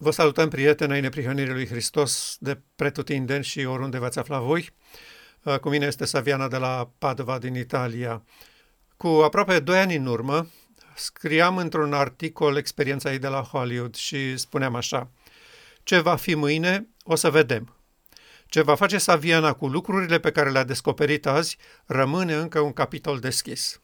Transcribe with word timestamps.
Vă 0.00 0.10
salutăm, 0.10 0.48
prieteni 0.48 0.92
ai 0.92 1.00
neprihănirii 1.00 1.52
lui 1.52 1.66
Hristos 1.66 2.36
de 2.40 2.60
pretutindeni 2.76 3.44
și 3.44 3.64
oriunde 3.64 3.98
v-ați 3.98 4.18
afla 4.18 4.38
voi. 4.38 4.70
Uh, 5.42 5.58
cu 5.58 5.68
mine 5.68 5.86
este 5.86 6.04
Saviana 6.04 6.48
de 6.48 6.56
la 6.56 6.90
Padova 6.98 7.38
din 7.38 7.54
Italia. 7.54 8.24
Cu 8.96 9.06
aproape 9.06 9.60
doi 9.60 9.78
ani 9.78 9.96
în 9.96 10.06
urmă, 10.06 10.48
scriam 10.96 11.56
într-un 11.56 11.92
articol 11.92 12.56
experiența 12.56 13.12
ei 13.12 13.18
de 13.18 13.28
la 13.28 13.42
Hollywood 13.42 13.94
și 13.94 14.36
spuneam 14.36 14.74
așa, 14.74 15.10
ce 15.82 15.98
va 15.98 16.16
fi 16.16 16.34
mâine, 16.34 16.88
o 17.04 17.14
să 17.14 17.30
vedem. 17.30 17.76
Ce 18.46 18.62
va 18.62 18.74
face 18.74 18.98
Saviana 18.98 19.52
cu 19.52 19.68
lucrurile 19.68 20.18
pe 20.18 20.30
care 20.30 20.50
le-a 20.50 20.64
descoperit 20.64 21.26
azi, 21.26 21.58
rămâne 21.86 22.34
încă 22.34 22.60
un 22.60 22.72
capitol 22.72 23.18
deschis. 23.18 23.80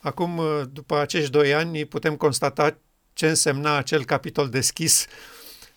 Acum, 0.00 0.36
uh, 0.36 0.62
după 0.72 0.98
acești 0.98 1.30
doi 1.30 1.54
ani, 1.54 1.84
putem 1.84 2.16
constata 2.16 2.78
ce 3.16 3.28
însemna 3.28 3.76
acel 3.76 4.04
capitol 4.04 4.48
deschis 4.48 5.06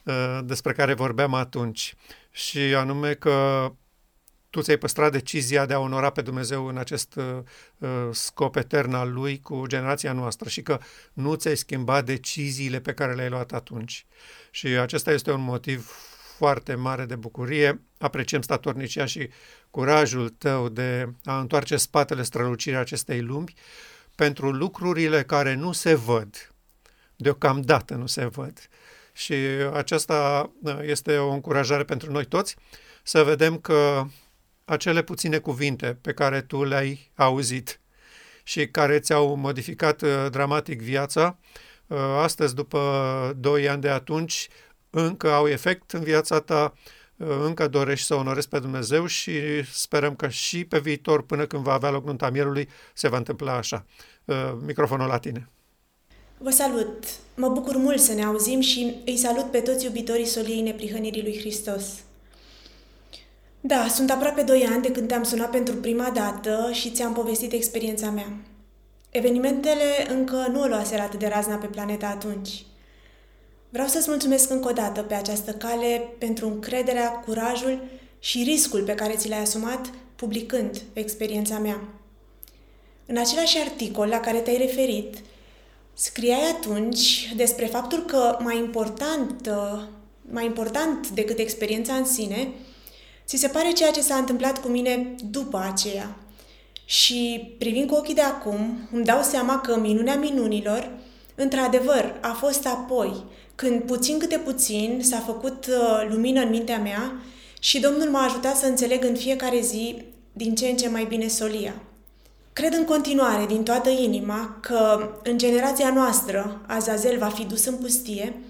uh, 0.03 0.39
despre 0.43 0.73
care 0.73 0.93
vorbeam 0.93 1.33
atunci. 1.33 1.93
Și 2.31 2.59
anume 2.59 3.13
că 3.13 3.71
tu 4.49 4.61
ți-ai 4.61 4.77
păstrat 4.77 5.11
decizia 5.11 5.65
de 5.65 5.73
a 5.73 5.79
onora 5.79 6.09
pe 6.09 6.21
Dumnezeu 6.21 6.65
în 6.65 6.77
acest 6.77 7.15
uh, 7.15 7.25
uh, 7.77 7.89
scop 8.11 8.55
etern 8.55 8.93
al 8.93 9.13
Lui 9.13 9.39
cu 9.39 9.63
generația 9.67 10.11
noastră 10.11 10.49
și 10.49 10.61
că 10.61 10.79
nu 11.13 11.33
ți-ai 11.33 11.57
schimbat 11.57 12.05
deciziile 12.05 12.79
pe 12.79 12.93
care 12.93 13.13
le-ai 13.13 13.29
luat 13.29 13.51
atunci. 13.51 14.05
Și 14.51 14.67
acesta 14.67 15.11
este 15.11 15.31
un 15.31 15.41
motiv 15.41 15.91
foarte 16.37 16.75
mare 16.75 17.05
de 17.05 17.15
bucurie. 17.15 17.81
Apreciem 17.97 18.41
statornicia 18.41 19.05
și 19.05 19.29
curajul 19.69 20.29
tău 20.29 20.69
de 20.69 21.13
a 21.23 21.39
întoarce 21.39 21.77
spatele 21.77 22.23
strălucirii 22.23 22.79
acestei 22.79 23.21
lumi 23.21 23.53
pentru 24.15 24.51
lucrurile 24.51 25.23
care 25.23 25.53
nu 25.53 25.71
se 25.71 25.93
văd, 25.93 26.53
deocamdată 27.21 27.93
nu 27.93 28.05
se 28.05 28.25
văd. 28.25 28.69
Și 29.13 29.33
aceasta 29.73 30.49
uh, 30.63 30.77
este 30.81 31.17
o 31.17 31.31
încurajare 31.31 31.83
pentru 31.83 32.11
noi 32.11 32.25
toți 32.25 32.55
să 33.03 33.23
vedem 33.23 33.57
că 33.57 34.05
acele 34.65 35.01
puține 35.01 35.37
cuvinte 35.37 35.97
pe 36.01 36.13
care 36.13 36.41
tu 36.41 36.63
le-ai 36.63 37.11
auzit 37.15 37.79
și 38.43 38.67
care 38.67 38.99
ți-au 38.99 39.35
modificat 39.35 40.01
uh, 40.01 40.09
dramatic 40.31 40.81
viața, 40.81 41.37
uh, 41.87 41.97
astăzi, 41.97 42.55
după 42.55 43.33
doi 43.37 43.69
ani 43.69 43.81
de 43.81 43.89
atunci, 43.89 44.47
încă 44.89 45.31
au 45.31 45.47
efect 45.47 45.91
în 45.91 46.03
viața 46.03 46.39
ta, 46.39 46.73
încă 47.17 47.67
dorești 47.67 48.05
să 48.05 48.15
onorezi 48.15 48.47
pe 48.47 48.59
Dumnezeu 48.59 49.05
și 49.05 49.63
sperăm 49.63 50.15
că 50.15 50.27
și 50.27 50.65
pe 50.65 50.79
viitor, 50.79 51.25
până 51.25 51.45
când 51.45 51.63
va 51.63 51.73
avea 51.73 51.89
loc 51.89 52.05
nunta 52.05 52.29
mierului, 52.29 52.69
se 52.93 53.07
va 53.07 53.17
întâmpla 53.17 53.53
așa. 53.53 53.85
Microfonul 54.65 55.07
la 55.07 55.17
tine. 55.17 55.49
Vă 56.41 56.49
salut! 56.49 57.03
Mă 57.35 57.47
bucur 57.47 57.77
mult 57.77 57.99
să 57.99 58.13
ne 58.13 58.23
auzim 58.23 58.59
și 58.59 58.95
îi 59.05 59.17
salut 59.17 59.51
pe 59.51 59.59
toți 59.59 59.85
iubitorii 59.85 60.25
soliei 60.25 60.61
neprihănirii 60.61 61.21
lui 61.21 61.37
Hristos. 61.39 61.83
Da, 63.61 63.87
sunt 63.87 64.11
aproape 64.11 64.41
doi 64.41 64.65
ani 64.65 64.81
de 64.81 64.91
când 64.91 65.07
te-am 65.07 65.23
sunat 65.23 65.49
pentru 65.49 65.75
prima 65.75 66.09
dată 66.09 66.69
și 66.71 66.91
ți-am 66.91 67.13
povestit 67.13 67.51
experiența 67.51 68.09
mea. 68.09 68.31
Evenimentele 69.09 70.11
încă 70.11 70.47
nu 70.51 70.61
o 70.61 70.65
luaseră 70.65 71.01
atât 71.01 71.19
de 71.19 71.27
razna 71.27 71.55
pe 71.55 71.65
planeta 71.65 72.07
atunci. 72.07 72.65
Vreau 73.69 73.87
să-ți 73.87 74.09
mulțumesc 74.09 74.49
încă 74.49 74.69
o 74.69 74.73
dată 74.73 75.01
pe 75.01 75.13
această 75.13 75.51
cale 75.51 76.13
pentru 76.17 76.47
încrederea, 76.47 77.09
curajul 77.09 77.81
și 78.19 78.43
riscul 78.43 78.83
pe 78.83 78.95
care 78.95 79.13
ți 79.15 79.29
l-ai 79.29 79.41
asumat 79.41 79.89
publicând 80.15 80.81
experiența 80.93 81.57
mea. 81.57 81.81
În 83.05 83.17
același 83.17 83.57
articol 83.57 84.07
la 84.07 84.19
care 84.19 84.37
te-ai 84.37 84.57
referit, 84.57 85.15
Scriai 86.01 86.49
atunci 86.49 87.33
despre 87.35 87.65
faptul 87.65 87.99
că 88.05 88.37
mai 88.39 88.57
important, 88.57 89.49
uh, 89.49 89.81
mai 90.31 90.45
important 90.45 91.09
decât 91.09 91.39
experiența 91.39 91.93
în 91.93 92.05
sine, 92.05 92.47
ți 93.25 93.37
se 93.37 93.47
pare 93.47 93.71
ceea 93.71 93.91
ce 93.91 94.01
s-a 94.01 94.15
întâmplat 94.15 94.61
cu 94.61 94.67
mine 94.67 95.15
după 95.29 95.57
aceea. 95.71 96.17
Și 96.85 97.53
privind 97.57 97.89
cu 97.89 97.95
ochii 97.95 98.13
de 98.13 98.21
acum, 98.21 98.89
îmi 98.91 99.05
dau 99.05 99.21
seama 99.21 99.61
că 99.61 99.79
minunea 99.79 100.15
minunilor, 100.15 100.91
într-adevăr, 101.35 102.17
a 102.21 102.31
fost 102.33 102.67
apoi, 102.67 103.23
când 103.55 103.81
puțin 103.81 104.17
câte 104.17 104.37
puțin 104.37 104.99
s-a 105.03 105.19
făcut 105.19 105.65
uh, 105.65 106.07
lumină 106.09 106.41
în 106.41 106.49
mintea 106.49 106.79
mea 106.79 107.13
și 107.59 107.79
Domnul 107.79 108.09
m-a 108.09 108.23
ajutat 108.23 108.57
să 108.57 108.65
înțeleg 108.65 109.03
în 109.03 109.15
fiecare 109.15 109.61
zi 109.61 110.05
din 110.33 110.55
ce 110.55 110.67
în 110.67 110.77
ce 110.77 110.89
mai 110.89 111.05
bine 111.05 111.27
solia. 111.27 111.81
Cred 112.53 112.73
în 112.73 112.85
continuare, 112.85 113.45
din 113.45 113.63
toată 113.63 113.89
inima, 113.89 114.57
că 114.61 115.09
în 115.23 115.37
generația 115.37 115.93
noastră 115.93 116.61
Azazel 116.67 117.17
va 117.17 117.29
fi 117.29 117.45
dus 117.45 117.65
în 117.65 117.75
pustie, 117.75 118.41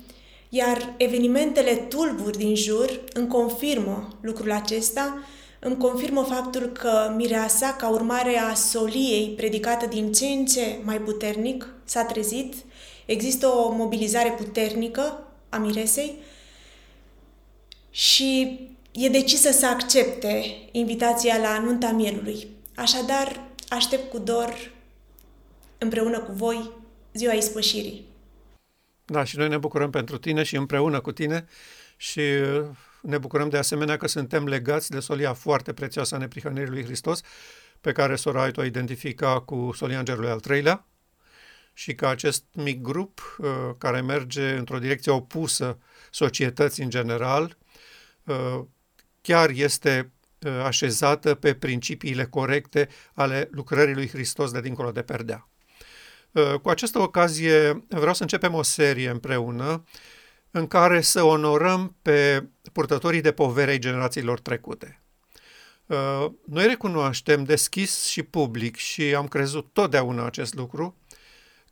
iar 0.49 0.93
evenimentele 0.97 1.75
tulburi 1.75 2.37
din 2.37 2.55
jur 2.55 2.99
îmi 3.13 3.27
confirmă 3.27 4.07
lucrul 4.21 4.51
acesta, 4.51 5.23
îmi 5.59 5.77
confirmă 5.77 6.21
faptul 6.21 6.61
că 6.61 7.13
mireasa, 7.17 7.73
ca 7.73 7.89
urmare 7.89 8.37
a 8.37 8.53
soliei 8.53 9.33
predicată 9.37 9.85
din 9.85 10.11
ce 10.11 10.25
în 10.25 10.45
ce 10.45 10.79
mai 10.83 11.01
puternic, 11.01 11.73
s-a 11.83 12.03
trezit, 12.03 12.53
există 13.05 13.47
o 13.47 13.71
mobilizare 13.71 14.29
puternică 14.29 15.23
a 15.49 15.57
miresei 15.57 16.17
și 17.91 18.59
e 18.91 19.09
decisă 19.09 19.51
să 19.51 19.65
accepte 19.65 20.43
invitația 20.71 21.37
la 21.37 21.59
nunta 21.59 21.91
mielului. 21.91 22.47
Așadar, 22.75 23.48
Aștept 23.69 24.09
cu 24.09 24.17
dor, 24.17 24.71
împreună 25.77 26.19
cu 26.19 26.31
voi, 26.31 26.71
ziua 27.13 27.33
ispășirii. 27.33 28.05
Da, 29.05 29.23
și 29.23 29.37
noi 29.37 29.47
ne 29.47 29.57
bucurăm 29.57 29.89
pentru 29.89 30.17
tine 30.17 30.43
și 30.43 30.55
împreună 30.55 30.99
cu 30.99 31.11
tine 31.11 31.45
și 31.97 32.19
uh, 32.19 32.65
ne 33.01 33.17
bucurăm 33.17 33.49
de 33.49 33.57
asemenea 33.57 33.97
că 33.97 34.07
suntem 34.07 34.47
legați 34.47 34.89
de 34.89 34.99
solia 34.99 35.33
foarte 35.33 35.73
prețioasă 35.73 36.15
a 36.15 36.17
neprihănirii 36.17 36.69
lui 36.69 36.83
Hristos, 36.83 37.21
pe 37.81 37.91
care 37.91 38.15
sora 38.15 38.51
o 38.55 38.63
identifica 38.63 39.41
cu 39.41 39.71
solia 39.75 39.99
Îngerului 39.99 40.29
al 40.29 40.39
treilea, 40.39 40.87
și 41.73 41.95
că 41.95 42.07
acest 42.07 42.43
mic 42.51 42.81
grup 42.81 43.37
uh, 43.37 43.47
care 43.77 44.01
merge 44.01 44.51
într-o 44.51 44.79
direcție 44.79 45.11
opusă 45.11 45.77
societății 46.11 46.83
în 46.83 46.89
general, 46.89 47.57
uh, 48.23 48.61
chiar 49.21 49.49
este 49.49 49.99
Uh, 50.01 50.18
așezată 50.63 51.35
pe 51.35 51.53
principiile 51.53 52.25
corecte 52.25 52.87
ale 53.13 53.49
lucrării 53.51 53.93
lui 53.93 54.07
Hristos 54.07 54.51
de 54.51 54.61
dincolo 54.61 54.91
de 54.91 55.01
perdea. 55.01 55.49
Uh, 56.31 56.53
cu 56.61 56.69
această 56.69 56.99
ocazie 56.99 57.85
vreau 57.87 58.13
să 58.13 58.21
începem 58.21 58.53
o 58.53 58.61
serie 58.61 59.09
împreună 59.09 59.83
în 60.51 60.67
care 60.67 61.01
să 61.01 61.23
onorăm 61.23 61.95
pe 62.01 62.47
purtătorii 62.71 63.21
de 63.21 63.31
povere 63.31 63.71
ai 63.71 63.79
generațiilor 63.79 64.39
trecute. 64.39 65.01
Uh, 65.85 66.31
noi 66.45 66.65
recunoaștem 66.65 67.43
deschis 67.43 68.05
și 68.05 68.23
public 68.23 68.75
și 68.75 69.15
am 69.15 69.27
crezut 69.27 69.69
totdeauna 69.73 70.25
acest 70.25 70.53
lucru, 70.53 70.95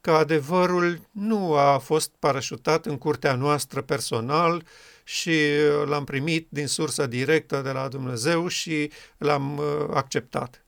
că 0.01 0.11
adevărul 0.11 0.99
nu 1.11 1.53
a 1.53 1.77
fost 1.77 2.11
parașutat 2.19 2.85
în 2.85 2.97
curtea 2.97 3.35
noastră 3.35 3.81
personal 3.81 4.63
și 5.07 5.29
uh, 5.29 5.87
l-am 5.87 6.03
primit 6.03 6.47
din 6.49 6.67
sursă 6.67 7.07
directă 7.07 7.61
de 7.61 7.71
la 7.71 7.87
Dumnezeu 7.87 8.47
și 8.47 8.91
l-am 9.17 9.57
uh, 9.57 9.65
acceptat. 9.93 10.65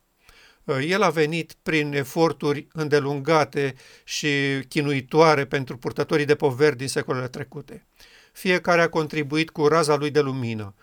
Uh, 0.64 0.78
el 0.88 1.02
a 1.02 1.10
venit 1.10 1.56
prin 1.64 1.94
eforturi 1.94 2.68
îndelungate 2.74 3.76
și 4.04 4.30
chinuitoare 4.68 5.46
pentru 5.46 5.78
purtătorii 5.78 6.26
de 6.26 6.36
poveri 6.36 6.78
din 6.78 6.88
secolele 6.88 7.28
trecute. 7.28 7.88
Fiecare 8.34 8.82
a 8.82 8.90
contribuit 8.90 9.50
cu 9.50 9.68
raza 9.68 9.96
lui 9.96 10.10
de 10.10 10.20
lumină, 10.20 10.74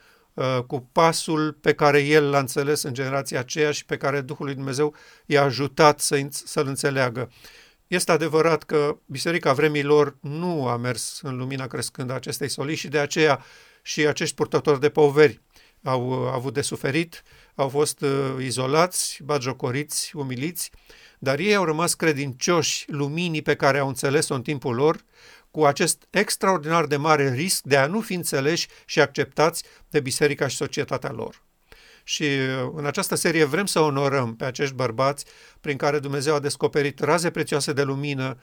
cu 0.67 0.89
pasul 0.93 1.53
pe 1.53 1.75
care 1.75 2.01
el 2.01 2.31
l-a 2.31 2.39
înțeles 2.39 2.83
în 2.83 2.95
generația 2.95 3.39
aceea 3.39 3.71
și 3.71 3.85
pe 3.85 3.97
care 3.97 4.21
Duhul 4.21 4.45
lui 4.45 4.55
Dumnezeu 4.55 4.95
i-a 5.27 5.43
ajutat 5.43 6.01
să, 6.01 6.27
să-l 6.31 6.67
înțeleagă. 6.67 7.31
Este 7.87 8.13
adevărat 8.13 8.63
că 8.63 8.99
Biserica 9.07 9.53
vremilor 9.53 10.17
nu 10.21 10.67
a 10.67 10.77
mers 10.77 11.21
în 11.23 11.37
lumina 11.37 11.67
crescând 11.67 12.11
a 12.11 12.15
acestei 12.15 12.49
soli 12.49 12.75
și 12.75 12.89
de 12.89 12.99
aceea 12.99 13.45
și 13.83 14.07
acești 14.07 14.35
purtători 14.35 14.81
de 14.81 14.89
poveri 14.89 15.41
au 15.83 16.11
avut 16.13 16.55
de 16.55 16.61
suferit, 16.61 17.23
au 17.55 17.69
fost 17.69 18.01
uh, 18.01 18.37
izolați, 18.41 19.21
bagiocoriți, 19.25 20.17
umiliți, 20.17 20.71
dar 21.19 21.39
ei 21.39 21.55
au 21.55 21.65
rămas 21.65 21.95
credincioși 21.95 22.85
luminii 22.91 23.43
pe 23.43 23.55
care 23.55 23.79
au 23.79 23.89
înțeles-o 23.89 24.35
în 24.35 24.43
timpul 24.43 24.75
lor, 24.75 25.05
cu 25.51 25.65
acest 25.65 26.07
extraordinar 26.11 26.87
de 26.87 26.97
mare 26.97 27.33
risc 27.33 27.63
de 27.63 27.77
a 27.77 27.87
nu 27.87 28.01
fi 28.01 28.15
înțeleși 28.15 28.69
și 28.85 29.01
acceptați 29.01 29.65
de 29.91 30.01
biserica 30.01 30.47
și 30.47 30.57
societatea 30.57 31.11
lor. 31.11 31.46
Și 32.09 32.23
uh, 32.23 32.71
în 32.75 32.87
această 32.87 33.15
serie 33.15 33.45
vrem 33.45 33.67
să 33.67 33.81
onorăm 33.81 34.37
pe 34.37 34.45
acești 34.45 34.75
bărbați 34.75 35.25
prin 35.61 35.77
care 35.77 35.99
Dumnezeu 35.99 36.35
a 36.35 36.39
descoperit 36.39 37.01
raze 37.01 37.31
prețioase 37.31 37.73
de 37.73 37.83
lumină 37.83 38.39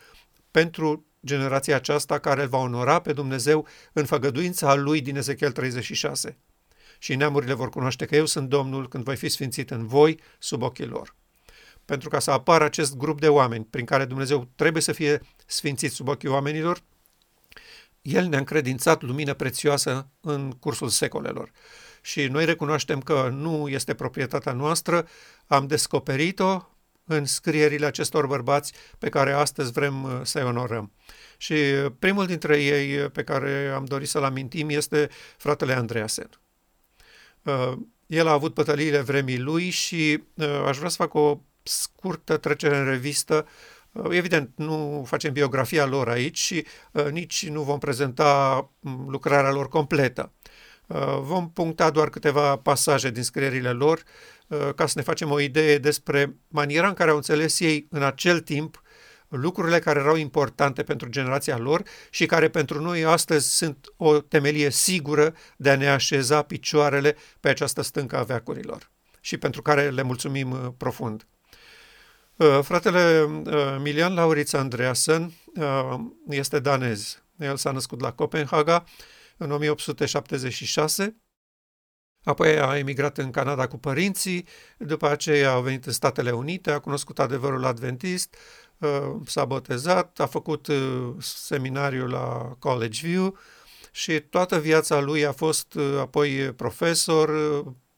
pentru 0.51 1.05
generația 1.25 1.75
aceasta 1.75 2.19
care 2.19 2.45
va 2.45 2.57
onora 2.57 2.99
pe 2.99 3.13
Dumnezeu 3.13 3.67
în 3.93 4.05
făgăduința 4.05 4.75
lui 4.75 5.01
din 5.01 5.15
Ezechiel 5.15 5.51
36. 5.51 6.37
Și 6.99 7.15
neamurile 7.15 7.53
vor 7.53 7.69
cunoaște 7.69 8.05
că 8.05 8.15
eu 8.15 8.25
sunt 8.25 8.49
Domnul 8.49 8.87
când 8.87 9.03
voi 9.03 9.15
fi 9.15 9.29
sfințit 9.29 9.71
în 9.71 9.87
voi 9.87 10.19
sub 10.39 10.61
ochii 10.61 10.85
lor. 10.85 11.15
Pentru 11.85 12.09
ca 12.09 12.19
să 12.19 12.31
apară 12.31 12.63
acest 12.63 12.97
grup 12.97 13.19
de 13.19 13.27
oameni 13.27 13.65
prin 13.69 13.85
care 13.85 14.05
Dumnezeu 14.05 14.47
trebuie 14.55 14.81
să 14.81 14.91
fie 14.91 15.21
sfințit 15.45 15.91
sub 15.91 16.07
ochii 16.07 16.29
oamenilor, 16.29 16.83
el 18.01 18.27
ne-a 18.27 18.39
încredințat 18.39 19.01
lumină 19.01 19.33
prețioasă 19.33 20.07
în 20.21 20.51
cursul 20.51 20.89
secolelor. 20.89 21.51
Și 22.05 22.27
noi 22.27 22.45
recunoaștem 22.45 22.99
că 22.99 23.29
nu 23.33 23.67
este 23.67 23.93
proprietatea 23.93 24.51
noastră, 24.51 25.07
am 25.47 25.67
descoperit-o 25.67 26.67
în 27.05 27.25
scrierile 27.25 27.85
acestor 27.85 28.27
bărbați 28.27 28.73
pe 28.97 29.09
care 29.09 29.31
astăzi 29.31 29.71
vrem 29.71 30.03
uh, 30.03 30.19
să-i 30.23 30.43
onorăm. 30.43 30.91
Și 31.37 31.55
primul 31.99 32.25
dintre 32.25 32.61
ei 32.61 33.09
pe 33.09 33.23
care 33.23 33.71
am 33.75 33.85
dorit 33.85 34.09
să-l 34.09 34.23
amintim 34.23 34.69
este 34.69 35.09
fratele 35.37 35.73
Andreasen. 35.73 36.29
Uh, 37.43 37.73
el 38.07 38.27
a 38.27 38.31
avut 38.31 38.53
pătăliile 38.53 38.99
vremii 38.99 39.39
lui 39.39 39.69
și 39.69 40.23
uh, 40.33 40.63
aș 40.65 40.77
vrea 40.77 40.89
să 40.89 40.95
fac 40.95 41.13
o 41.13 41.39
scurtă 41.63 42.37
trecere 42.37 42.77
în 42.77 42.85
revistă 42.85 43.47
Evident, 44.09 44.51
nu 44.55 45.03
facem 45.07 45.33
biografia 45.33 45.85
lor 45.85 46.09
aici 46.09 46.37
și 46.37 46.65
nici 47.11 47.47
nu 47.47 47.61
vom 47.61 47.79
prezenta 47.79 48.69
mm, 48.79 49.09
lucrarea 49.09 49.51
lor 49.51 49.67
completă. 49.67 50.31
Vom 51.21 51.51
puncta 51.51 51.89
doar 51.89 52.09
câteva 52.09 52.55
pasaje 52.55 53.09
din 53.09 53.23
scrierile 53.23 53.71
lor 53.71 54.03
ca 54.75 54.85
să 54.85 54.93
ne 54.95 55.01
facem 55.01 55.31
o 55.31 55.39
idee 55.39 55.77
despre 55.77 56.35
maniera 56.47 56.87
în 56.87 56.93
care 56.93 57.09
au 57.09 57.15
înțeles 57.15 57.59
ei 57.59 57.87
în 57.89 58.03
acel 58.03 58.39
timp 58.39 58.81
lucrurile 59.27 59.79
care 59.79 59.99
erau 59.99 60.15
importante 60.15 60.83
pentru 60.83 61.09
generația 61.09 61.57
lor 61.57 61.83
și 62.09 62.25
care 62.25 62.49
pentru 62.49 62.81
noi 62.81 63.05
astăzi 63.05 63.55
sunt 63.55 63.93
o 63.97 64.19
temelie 64.19 64.69
sigură 64.69 65.35
de 65.57 65.69
a 65.69 65.75
ne 65.75 65.89
așeza 65.89 66.41
picioarele 66.41 67.15
pe 67.39 67.49
această 67.49 67.81
stâncă 67.81 68.17
a 68.17 68.23
veacurilor 68.23 68.91
și 69.21 69.37
pentru 69.37 69.61
care 69.61 69.89
le 69.89 70.01
mulțumim 70.01 70.75
profund. 70.77 71.25
Uh, 72.35 72.59
fratele 72.61 73.23
uh, 73.23 73.75
Milian 73.81 74.13
Lauritz 74.13 74.53
Andreasen 74.53 75.33
uh, 75.55 75.99
este 76.29 76.59
danez. 76.59 77.23
El 77.39 77.57
s-a 77.57 77.71
născut 77.71 78.01
la 78.01 78.11
Copenhaga 78.11 78.83
în 79.37 79.51
1876, 79.51 81.17
apoi 82.23 82.59
a 82.59 82.77
emigrat 82.77 83.17
în 83.17 83.31
Canada 83.31 83.67
cu 83.67 83.77
părinții, 83.77 84.47
după 84.77 85.09
aceea 85.09 85.51
a 85.51 85.59
venit 85.59 85.85
în 85.85 85.91
Statele 85.91 86.31
Unite, 86.31 86.71
a 86.71 86.79
cunoscut 86.79 87.19
adevărul 87.19 87.65
adventist, 87.65 88.35
s-a 89.25 89.45
botezat, 89.45 90.19
a 90.19 90.25
făcut 90.25 90.67
seminariul 91.19 92.09
la 92.09 92.55
College 92.59 93.07
View 93.07 93.37
și 93.91 94.19
toată 94.19 94.59
viața 94.59 94.99
lui 94.99 95.25
a 95.25 95.31
fost 95.31 95.77
apoi 95.99 96.53
profesor, 96.53 97.31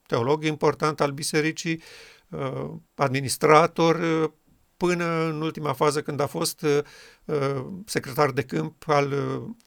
teolog 0.06 0.44
important 0.44 1.00
al 1.00 1.10
bisericii, 1.10 1.82
Uh, 2.30 2.70
administrator 2.94 3.94
uh, 3.94 4.30
până 4.76 5.04
în 5.04 5.40
ultima 5.42 5.72
fază 5.72 6.02
când 6.02 6.20
a 6.20 6.26
fost 6.26 6.62
uh, 6.62 7.64
secretar 7.84 8.30
de 8.30 8.42
câmp 8.42 8.88
al 8.88 9.14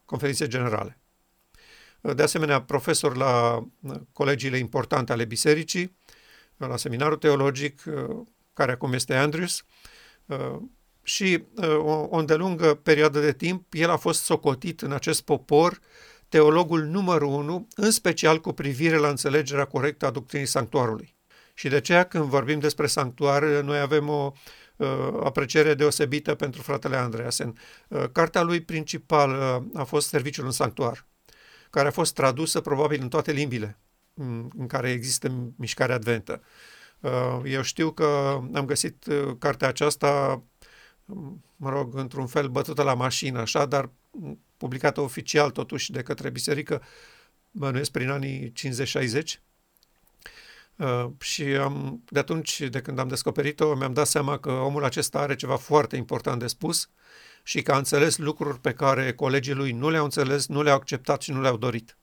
conferinței 0.06 0.48
generale. 0.48 1.00
De 2.02 2.24
asemenea, 2.24 2.62
profesor 2.62 3.16
la 3.16 3.64
colegiile 4.14 4.58
importante 4.58 5.12
ale 5.12 5.26
bisericii, 5.26 5.98
la 6.58 6.78
seminarul 6.78 7.18
teologic, 7.18 7.84
care 8.54 8.72
acum 8.72 8.94
este 8.94 9.16
Andrews, 9.16 9.66
și 11.04 11.44
o, 11.78 11.92
o 11.92 12.18
îndelungă 12.18 12.74
perioadă 12.74 13.20
de 13.20 13.34
timp, 13.34 13.74
el 13.74 13.90
a 13.90 13.98
fost 13.98 14.24
socotit 14.24 14.82
în 14.82 14.92
acest 14.92 15.22
popor 15.22 15.80
teologul 16.30 16.84
numărul 16.84 17.28
unu, 17.28 17.68
în 17.76 17.92
special 17.92 18.42
cu 18.42 18.54
privire 18.54 18.98
la 18.98 19.10
înțelegerea 19.10 19.66
corectă 19.66 20.06
a 20.06 20.10
doctrinii 20.12 20.46
sanctuarului. 20.46 21.16
Și 21.54 21.68
de 21.68 21.76
aceea 21.76 22.04
când 22.04 22.24
vorbim 22.24 22.60
despre 22.60 22.88
sanctuar, 22.88 23.44
noi 23.44 23.80
avem 23.80 24.10
o 24.10 24.32
uh, 24.76 24.88
apreciere 25.24 25.74
deosebită 25.74 26.36
pentru 26.36 26.62
fratele 26.62 26.96
Andreasen. 26.96 27.58
Uh, 27.88 28.04
cartea 28.12 28.42
lui 28.42 28.62
principală 28.62 29.68
a 29.74 29.84
fost 29.84 30.08
Serviciul 30.08 30.46
în 30.46 30.52
sanctuar, 30.52 31.08
care 31.70 31.88
a 31.88 31.92
fost 31.92 32.14
tradusă 32.14 32.62
probabil 32.62 33.02
în 33.02 33.10
toate 33.10 33.32
limbile 33.32 33.80
în 34.58 34.68
care 34.68 34.92
există 34.92 35.52
mișcarea 35.56 35.96
adventă. 35.96 36.42
Uh, 37.00 37.42
eu 37.46 37.62
știu 37.62 37.92
că 37.92 38.40
am 38.54 38.66
găsit 38.66 39.06
uh, 39.06 39.36
cartea 39.40 39.68
aceasta, 39.68 40.42
mă 41.56 41.70
rog, 41.70 41.96
într-un 41.96 42.28
fel 42.28 42.48
bătută 42.48 42.84
la 42.84 42.94
mașină, 42.94 43.40
așa, 43.40 43.66
dar 43.66 43.90
publicată 44.58 45.02
oficial 45.02 45.52
totuși 45.52 45.92
de 45.92 46.02
către 46.02 46.30
biserică, 46.30 46.82
bănuiesc 47.52 47.92
prin 47.92 48.10
anii 48.10 48.52
50-60, 48.52 49.40
Uh, 50.80 51.10
și 51.20 51.44
am, 51.44 52.04
de 52.10 52.20
atunci, 52.20 52.60
de 52.60 52.82
când 52.82 53.00
am 53.00 53.08
descoperit-o, 53.08 53.76
mi-am 53.76 53.94
dat 53.94 54.08
seama 54.08 54.38
că 54.38 54.52
omul 54.52 54.84
acesta 54.84 55.20
are 55.20 55.36
ceva 55.36 55.56
foarte 55.56 55.96
important 55.96 56.40
de 56.40 56.48
spus 56.48 56.90
și 57.44 57.62
că 57.62 57.72
a 57.72 57.78
înțeles 57.78 58.18
lucruri 58.18 58.60
pe 58.60 58.74
care 58.74 59.14
colegii 59.14 59.54
lui 59.54 59.72
nu 59.72 59.90
le-au 59.90 60.04
înțeles, 60.04 60.48
nu 60.48 60.62
le-au 60.62 60.76
acceptat 60.76 61.22
și 61.22 61.32
nu 61.32 61.42
le-au 61.42 61.58
dorit. 61.58 61.98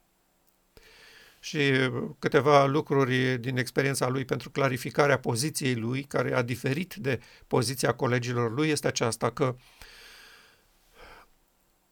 Și 1.40 1.72
câteva 2.18 2.66
lucruri 2.66 3.38
din 3.38 3.56
experiența 3.56 4.08
lui 4.08 4.24
pentru 4.24 4.50
clarificarea 4.50 5.18
poziției 5.18 5.74
lui, 5.74 6.02
care 6.02 6.34
a 6.34 6.42
diferit 6.42 6.94
de 6.94 7.20
poziția 7.46 7.94
colegilor 7.94 8.52
lui, 8.52 8.68
este 8.68 8.86
aceasta 8.86 9.30
că 9.30 9.56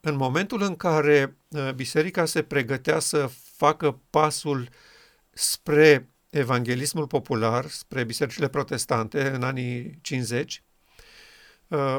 în 0.06 0.16
momentul 0.16 0.62
în 0.62 0.76
care 0.76 1.36
uh, 1.48 1.72
biserica 1.72 2.24
se 2.24 2.42
pregătea 2.42 2.98
să 2.98 3.30
facă 3.56 4.00
pasul 4.10 4.68
spre 5.30 6.08
evanghelismul 6.30 7.06
popular 7.06 7.66
spre 7.66 8.04
bisericile 8.04 8.48
protestante 8.48 9.30
în 9.30 9.42
anii 9.42 9.98
50, 10.02 10.62
uh, 11.68 11.98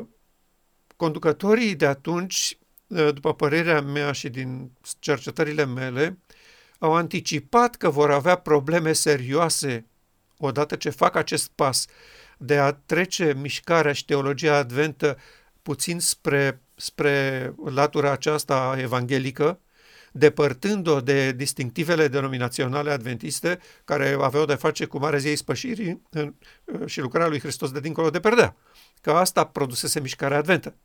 conducătorii 0.96 1.76
de 1.76 1.86
atunci, 1.86 2.58
uh, 2.88 3.14
după 3.14 3.34
părerea 3.34 3.82
mea 3.82 4.12
și 4.12 4.30
din 4.30 4.72
cercetările 5.00 5.66
mele, 5.66 6.20
au 6.80 6.94
anticipat 6.94 7.76
că 7.76 7.90
vor 7.90 8.12
avea 8.12 8.36
probleme 8.36 8.94
serioase 8.94 9.86
odată 10.38 10.76
ce 10.76 10.90
fac 10.90 11.16
acest 11.16 11.52
pas 11.56 11.86
de 12.38 12.58
a 12.58 12.72
trece 12.72 13.34
mișcarea 13.34 13.94
și 13.94 14.06
teologia 14.06 14.56
adventă 14.56 15.18
puțin 15.62 16.00
spre, 16.00 16.62
spre 16.76 17.54
latura 17.66 18.12
aceasta 18.12 18.76
evanghelică, 18.78 19.60
depărtând-o 20.18 21.02
de 21.02 21.32
distinctivele 21.32 22.08
denominaționale 22.08 22.92
adventiste 22.92 23.60
care 23.86 24.18
aveau 24.20 24.46
de 24.46 24.56
face 24.56 24.86
cu 24.86 24.98
Marea 24.98 25.20
Ziei 25.20 25.36
Spășirii 25.36 26.02
și 26.86 27.00
lucrarea 27.00 27.28
lui 27.28 27.40
Hristos 27.40 27.72
de 27.72 27.80
dincolo 27.80 28.10
de 28.10 28.20
perdea. 28.20 28.56
Că 29.02 29.12
asta 29.12 29.46
produsese 29.46 30.00
mișcarea 30.00 30.38
adventă. 30.38 30.76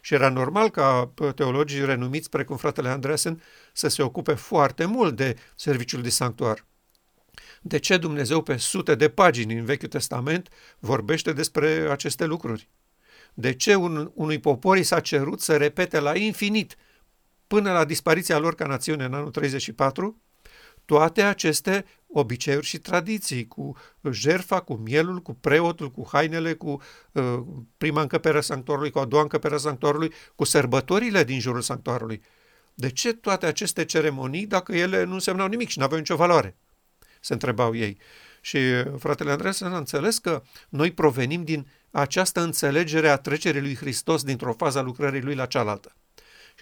Și 0.00 0.14
era 0.14 0.28
normal 0.28 0.70
ca 0.70 1.12
teologii 1.34 1.84
renumiți, 1.84 2.28
precum 2.28 2.56
fratele 2.56 2.88
Andreasen, 2.88 3.42
să 3.72 3.88
se 3.88 4.02
ocupe 4.02 4.34
foarte 4.34 4.84
mult 4.84 5.16
de 5.16 5.36
serviciul 5.56 6.02
de 6.02 6.08
sanctuar. 6.08 6.66
De 7.62 7.78
ce 7.78 7.96
Dumnezeu 7.96 8.42
pe 8.42 8.56
sute 8.56 8.94
de 8.94 9.08
pagini 9.08 9.58
în 9.58 9.64
Vechiul 9.64 9.88
Testament 9.88 10.48
vorbește 10.78 11.32
despre 11.32 11.88
aceste 11.90 12.24
lucruri? 12.24 12.68
De 13.34 13.54
ce 13.54 13.74
un, 13.74 14.10
unui 14.14 14.38
popor 14.38 14.76
i 14.76 14.82
s-a 14.82 15.00
cerut 15.00 15.40
să 15.40 15.56
repete 15.56 16.00
la 16.00 16.16
infinit 16.16 16.76
până 17.52 17.72
la 17.72 17.84
dispariția 17.84 18.38
lor 18.38 18.54
ca 18.54 18.66
națiune 18.66 19.04
în 19.04 19.14
anul 19.14 19.30
34, 19.30 20.20
toate 20.84 21.22
aceste 21.22 21.84
obiceiuri 22.06 22.66
și 22.66 22.78
tradiții, 22.78 23.46
cu 23.46 23.76
jerfa, 24.10 24.60
cu 24.60 24.74
mielul, 24.74 25.18
cu 25.18 25.34
preotul, 25.34 25.90
cu 25.90 26.08
hainele, 26.12 26.54
cu 26.54 26.80
uh, 27.12 27.42
prima 27.76 28.00
încăpere 28.00 28.38
a 28.38 28.40
sanctuarului, 28.40 28.90
cu 28.90 28.98
a 28.98 29.04
doua 29.04 29.22
încăpere 29.22 29.54
a 29.54 29.58
sanctuarului, 29.58 30.12
cu 30.34 30.44
sărbătorile 30.44 31.24
din 31.24 31.40
jurul 31.40 31.60
sanctuarului. 31.60 32.22
De 32.74 32.90
ce 32.90 33.12
toate 33.12 33.46
aceste 33.46 33.84
ceremonii 33.84 34.46
dacă 34.46 34.74
ele 34.76 35.04
nu 35.04 35.12
însemnau 35.12 35.46
nimic 35.46 35.68
și 35.68 35.78
nu 35.78 35.84
aveau 35.84 35.98
nicio 35.98 36.16
valoare? 36.16 36.56
Se 37.20 37.32
întrebau 37.32 37.74
ei. 37.74 37.98
Și 38.40 38.58
fratele 38.98 39.30
Andreea 39.30 39.52
a 39.60 39.76
înțeles 39.76 40.18
că 40.18 40.42
noi 40.68 40.92
provenim 40.92 41.44
din 41.44 41.66
această 41.90 42.40
înțelegere 42.40 43.08
a 43.08 43.16
trecerii 43.16 43.60
lui 43.60 43.76
Hristos 43.76 44.22
dintr-o 44.22 44.52
fază 44.52 44.78
a 44.78 44.82
lucrării 44.82 45.22
lui 45.22 45.34
la 45.34 45.46
cealaltă 45.46 45.96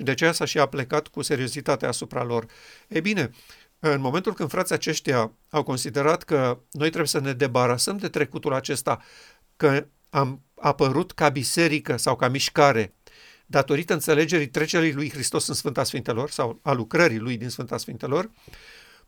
și 0.00 0.06
de 0.06 0.12
aceea 0.12 0.32
s-a 0.32 0.44
și 0.44 0.58
aplecat 0.58 1.08
cu 1.08 1.22
seriozitate 1.22 1.86
asupra 1.86 2.22
lor. 2.22 2.46
E 2.88 3.00
bine, 3.00 3.30
în 3.78 4.00
momentul 4.00 4.34
când 4.34 4.50
frații 4.50 4.74
aceștia 4.74 5.32
au 5.50 5.62
considerat 5.62 6.22
că 6.22 6.58
noi 6.70 6.86
trebuie 6.86 7.08
să 7.08 7.20
ne 7.20 7.32
debarasăm 7.32 7.96
de 7.96 8.08
trecutul 8.08 8.52
acesta, 8.52 9.02
că 9.56 9.86
am 10.10 10.42
apărut 10.54 11.12
ca 11.12 11.28
biserică 11.28 11.96
sau 11.96 12.16
ca 12.16 12.28
mișcare, 12.28 12.94
datorită 13.46 13.92
înțelegerii 13.92 14.48
trecerii 14.48 14.92
lui 14.92 15.10
Hristos 15.10 15.46
în 15.46 15.54
Sfânta 15.54 15.84
Sfintelor 15.84 16.30
sau 16.30 16.60
a 16.62 16.72
lucrării 16.72 17.18
lui 17.18 17.36
din 17.36 17.48
Sfânta 17.48 17.76
Sfintelor, 17.76 18.30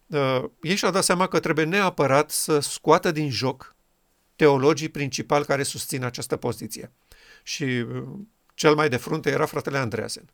uh, 0.06 0.44
ei 0.62 0.74
și-au 0.74 0.90
dat 0.90 1.04
seama 1.04 1.26
că 1.26 1.40
trebuie 1.40 1.64
neapărat 1.64 2.30
să 2.30 2.58
scoată 2.58 3.10
din 3.10 3.30
joc 3.30 3.76
teologii 4.36 4.88
principali 4.88 5.44
care 5.44 5.62
susțin 5.62 6.04
această 6.04 6.36
poziție. 6.36 6.92
Și 7.42 7.62
uh, 7.64 8.02
cel 8.54 8.74
mai 8.74 8.88
de 8.88 8.96
frunte 8.96 9.30
era 9.30 9.46
fratele 9.46 9.78
Andreasen. 9.78 10.24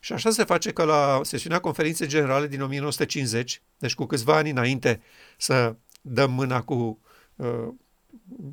Și 0.00 0.12
așa 0.12 0.30
se 0.30 0.44
face 0.44 0.72
că 0.72 0.84
la 0.84 1.20
sesiunea 1.22 1.60
conferinței 1.60 2.06
generale 2.06 2.46
din 2.46 2.62
1950, 2.62 3.62
deci 3.78 3.94
cu 3.94 4.06
câțiva 4.06 4.36
ani 4.36 4.50
înainte 4.50 5.02
să 5.36 5.76
dăm 6.00 6.32
mâna 6.32 6.62
cu 6.62 7.00
uh, 7.36 7.68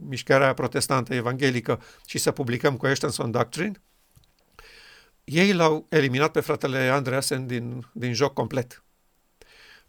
mișcarea 0.07 0.53
protestantă 0.53 1.13
evanghelică 1.13 1.81
și 2.05 2.17
să 2.17 2.31
publicăm 2.31 2.77
Questions 2.77 3.17
on 3.17 3.31
Doctrine, 3.31 3.81
ei 5.23 5.53
l-au 5.53 5.85
eliminat 5.89 6.31
pe 6.31 6.39
fratele 6.39 6.77
Andreasen 6.77 7.47
din, 7.47 7.89
din 7.93 8.13
joc 8.13 8.33
complet. 8.33 8.83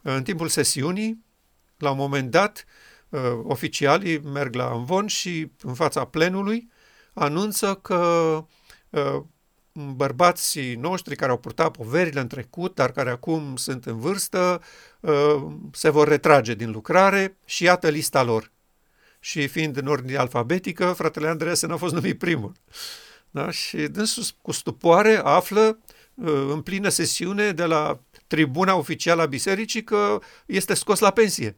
În 0.03 0.23
timpul 0.23 0.49
sesiunii, 0.49 1.25
la 1.77 1.91
un 1.91 1.97
moment 1.97 2.31
dat, 2.31 2.65
uh, 3.09 3.21
oficialii 3.43 4.19
merg 4.19 4.55
la 4.55 4.73
învon 4.73 5.07
și 5.07 5.51
în 5.63 5.75
fața 5.75 6.05
plenului 6.05 6.71
anunță 7.13 7.75
că 7.75 7.97
uh, 8.91 9.23
bărbații 9.97 10.75
noștri 10.75 11.17
care 11.17 11.31
au 11.31 11.39
purtat 11.39 11.71
poverile 11.71 12.21
în 12.21 12.27
trecut, 12.27 12.75
dar 12.75 12.93
care 12.93 13.11
acum 13.11 13.57
sunt 13.57 13.87
în 13.87 13.99
vârstă, 13.99 14.63
uh, 15.01 15.47
se 15.73 15.91
vor 15.91 16.09
retrage 16.09 16.55
din 16.55 16.71
lucrare 16.71 17.37
și 17.45 17.65
iată 17.65 17.89
lista 17.89 18.23
lor. 18.23 18.51
Și 19.21 19.47
fiind 19.47 19.77
în 19.77 19.87
ordine 19.87 20.17
alfabetică, 20.17 20.93
fratele 20.93 21.29
Andreasen 21.29 21.71
a 21.71 21.77
fost 21.77 21.95
numit 21.95 22.19
primul. 22.19 22.53
Da? 23.31 23.51
Și 23.51 23.77
dânsul 23.77 24.25
cu 24.43 24.53
stupoare 24.53 25.17
află 25.17 25.79
în 26.51 26.61
plină 26.63 26.89
sesiune 26.89 27.53
de 27.53 27.65
la 27.65 28.01
tribuna 28.27 28.75
oficială 28.75 29.23
a 29.23 29.27
bisericii 29.27 29.85
că 29.85 30.19
este 30.47 30.75
scos 30.75 30.99
la 30.99 31.11
pensie. 31.11 31.57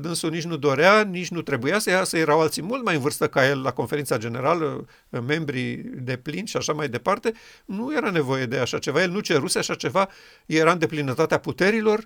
Dânsul 0.00 0.30
nici 0.30 0.44
nu 0.44 0.56
dorea, 0.56 1.02
nici 1.02 1.28
nu 1.28 1.42
trebuia 1.42 1.78
să 1.78 1.90
iasă, 1.90 2.16
erau 2.16 2.40
alții 2.40 2.62
mult 2.62 2.84
mai 2.84 2.94
în 2.94 3.00
vârstă 3.00 3.28
ca 3.28 3.46
el 3.46 3.62
la 3.62 3.72
conferința 3.72 4.16
generală, 4.18 4.86
membrii 5.08 5.76
de 5.76 6.16
plin 6.16 6.44
și 6.44 6.56
așa 6.56 6.72
mai 6.72 6.88
departe. 6.88 7.32
Nu 7.64 7.94
era 7.94 8.10
nevoie 8.10 8.46
de 8.46 8.58
așa 8.58 8.78
ceva, 8.78 9.02
el 9.02 9.10
nu 9.10 9.20
ceruse 9.20 9.58
așa 9.58 9.74
ceva, 9.74 10.08
era 10.46 10.72
în 10.72 10.78
deplinătatea 10.78 11.38
puterilor, 11.38 12.04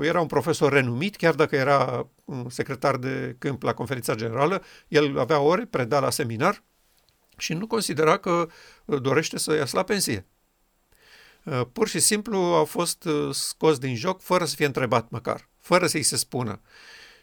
era 0.00 0.20
un 0.20 0.26
profesor 0.26 0.72
renumit, 0.72 1.16
chiar 1.16 1.34
dacă 1.34 1.56
era 1.56 2.08
secretar 2.48 2.96
de 2.96 3.36
câmp 3.38 3.62
la 3.62 3.74
conferința 3.74 4.14
generală, 4.14 4.62
el 4.88 5.18
avea 5.18 5.40
ore, 5.40 5.66
preda 5.70 6.00
la 6.00 6.10
seminar 6.10 6.62
și 7.36 7.52
nu 7.52 7.66
considera 7.66 8.16
că 8.16 8.48
dorește 8.84 9.38
să 9.38 9.54
iasă 9.54 9.76
la 9.76 9.82
pensie. 9.82 10.26
Uh, 11.44 11.60
pur 11.72 11.88
și 11.88 11.98
simplu 11.98 12.36
au 12.36 12.64
fost 12.64 13.04
uh, 13.04 13.34
scos 13.34 13.78
din 13.78 13.94
joc 13.96 14.22
fără 14.22 14.44
să 14.44 14.54
fie 14.54 14.66
întrebat 14.66 15.10
măcar, 15.10 15.48
fără 15.60 15.86
să-i 15.86 16.02
se 16.02 16.16
spună. 16.16 16.60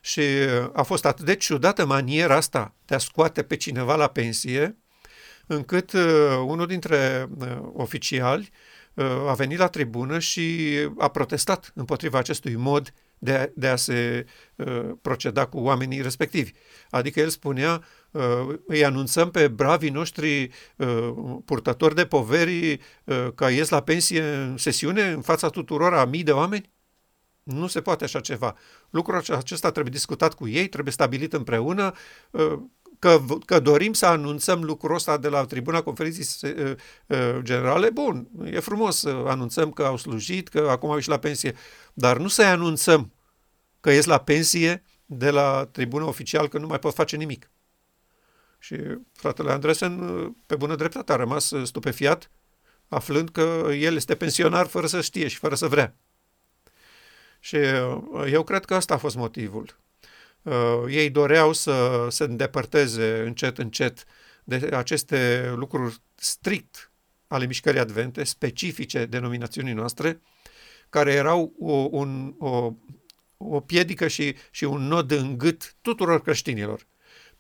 Și 0.02 0.20
uh, 0.20 0.70
a 0.74 0.82
fost 0.82 1.06
atât 1.06 1.26
de 1.26 1.36
ciudată 1.36 1.86
maniera 1.86 2.36
asta 2.36 2.76
de 2.86 2.96
a 2.96 2.98
scoate 2.98 3.44
pe 3.44 3.56
cineva 3.56 3.96
la 3.96 4.08
pensie, 4.08 4.78
încât 5.48 5.94
unul 6.46 6.68
dintre 6.68 7.30
oficiali 7.74 8.52
a 9.28 9.34
venit 9.34 9.58
la 9.58 9.68
tribună 9.68 10.20
și 10.20 10.70
a 10.98 11.08
protestat 11.08 11.72
împotriva 11.76 12.18
acestui 12.18 12.56
mod 12.56 12.94
de, 13.18 13.52
de 13.56 13.68
a 13.68 13.76
se 13.76 14.26
uh, 14.56 14.92
proceda 15.02 15.46
cu 15.46 15.58
oamenii 15.58 16.02
respectivi. 16.02 16.52
Adică 16.90 17.20
el 17.20 17.30
spunea, 17.30 17.74
uh, 17.74 17.84
îi 18.66 18.86
anunțăm 18.86 19.32
pe 19.32 19.48
bravii 19.48 19.90
noștri 19.90 20.52
uh, 20.76 21.14
purtători 21.46 21.96
de 21.96 22.06
poveri 22.06 22.80
uh, 23.04 23.28
că 23.36 23.50
ies 23.50 23.70
la 23.70 23.82
pensie 23.82 24.24
în 24.24 24.58
sesiune 24.58 25.02
în 25.02 25.22
fața 25.22 25.50
tuturor 25.50 25.94
a 25.94 26.06
mii 26.06 26.24
de 26.24 26.32
oameni? 26.32 26.74
Nu 27.44 27.68
se 27.68 27.82
poate 27.82 28.04
așa 28.04 28.20
ceva. 28.20 28.56
Lucrul 28.90 29.24
acesta 29.30 29.72
trebuie 29.72 29.94
discutat 29.94 30.34
cu 30.34 30.48
ei, 30.48 30.68
trebuie 30.68 30.94
stabilit 30.94 31.34
împreună. 31.34 31.94
Uh, 32.32 32.60
că, 33.00 33.20
că 33.46 33.60
dorim 33.60 33.94
să 33.94 34.06
anunțăm 34.06 34.64
lucrul 34.64 34.96
ăsta 34.96 35.18
de 35.18 35.28
la 35.28 35.46
tribuna 35.46 35.82
conferinței 35.82 36.52
uh, 36.52 36.72
uh, 37.08 37.38
generale, 37.42 37.90
bun, 37.90 38.28
e 38.44 38.60
frumos 38.60 38.98
să 38.98 39.24
anunțăm 39.28 39.72
că 39.72 39.84
au 39.84 39.98
slujit, 39.98 40.48
că 40.48 40.68
acum 40.70 40.90
au 40.90 40.96
ieșit 40.96 41.10
la 41.10 41.20
pensie, 41.20 41.56
dar 41.94 42.18
nu 42.18 42.28
să-i 42.28 42.46
anunțăm 42.46 43.14
că 43.80 43.92
ies 43.92 44.06
la 44.06 44.18
pensie 44.18 44.84
de 45.06 45.30
la 45.30 45.70
tribuna 45.72 46.06
oficial 46.06 46.48
că 46.48 46.58
nu 46.58 46.68
mai 46.68 46.80
pot 46.80 46.94
face 46.94 47.16
nimic. 47.16 47.50
Și 48.60 48.76
fratele 49.14 49.52
Andresen, 49.52 50.00
pe 50.46 50.56
bună 50.56 50.76
dreptate, 50.76 51.12
a 51.12 51.16
rămas 51.16 51.52
stupefiat, 51.64 52.32
aflând 52.88 53.30
că 53.30 53.70
el 53.74 53.96
este 53.96 54.16
pensionar 54.16 54.68
fără 54.68 54.88
să 54.88 55.02
știe 55.02 55.28
și 55.28 55.38
fără 55.38 55.56
să 55.56 55.68
vrea. 55.68 55.96
Și 57.40 57.56
uh, 57.56 58.32
eu 58.32 58.44
cred 58.44 58.66
că 58.66 58.76
asta 58.76 58.94
a 58.94 58.98
fost 58.98 59.16
motivul. 59.16 59.78
Uh, 60.42 60.84
ei 60.90 61.10
doreau 61.10 61.54
să 61.54 62.08
se 62.10 62.24
îndepărteze 62.24 63.22
încet, 63.26 63.58
încet 63.58 64.04
de 64.44 64.70
aceste 64.74 65.52
lucruri 65.56 66.02
strict 66.16 66.92
ale 67.28 67.46
mișcării 67.46 67.80
advente, 67.80 68.24
specifice 68.24 69.06
denominațiunii 69.06 69.74
noastre, 69.74 70.22
care 70.90 71.14
erau 71.14 71.54
o, 71.60 71.88
un, 71.92 72.36
o, 72.38 72.74
o 73.38 73.60
piedică 73.60 74.08
și, 74.08 74.36
și 74.52 74.64
un 74.64 74.88
nod 74.88 75.12
în 75.12 75.38
gât 75.38 75.76
tuturor 75.82 76.22
creștinilor. 76.22 76.88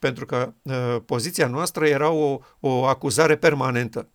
Pentru 0.06 0.26
că 0.26 0.54
uh, 0.62 1.02
poziția 1.06 1.48
noastră 1.48 1.88
era 1.88 2.10
o, 2.10 2.40
o 2.60 2.86
acuzare 2.86 3.36
permanentă, 3.36 4.10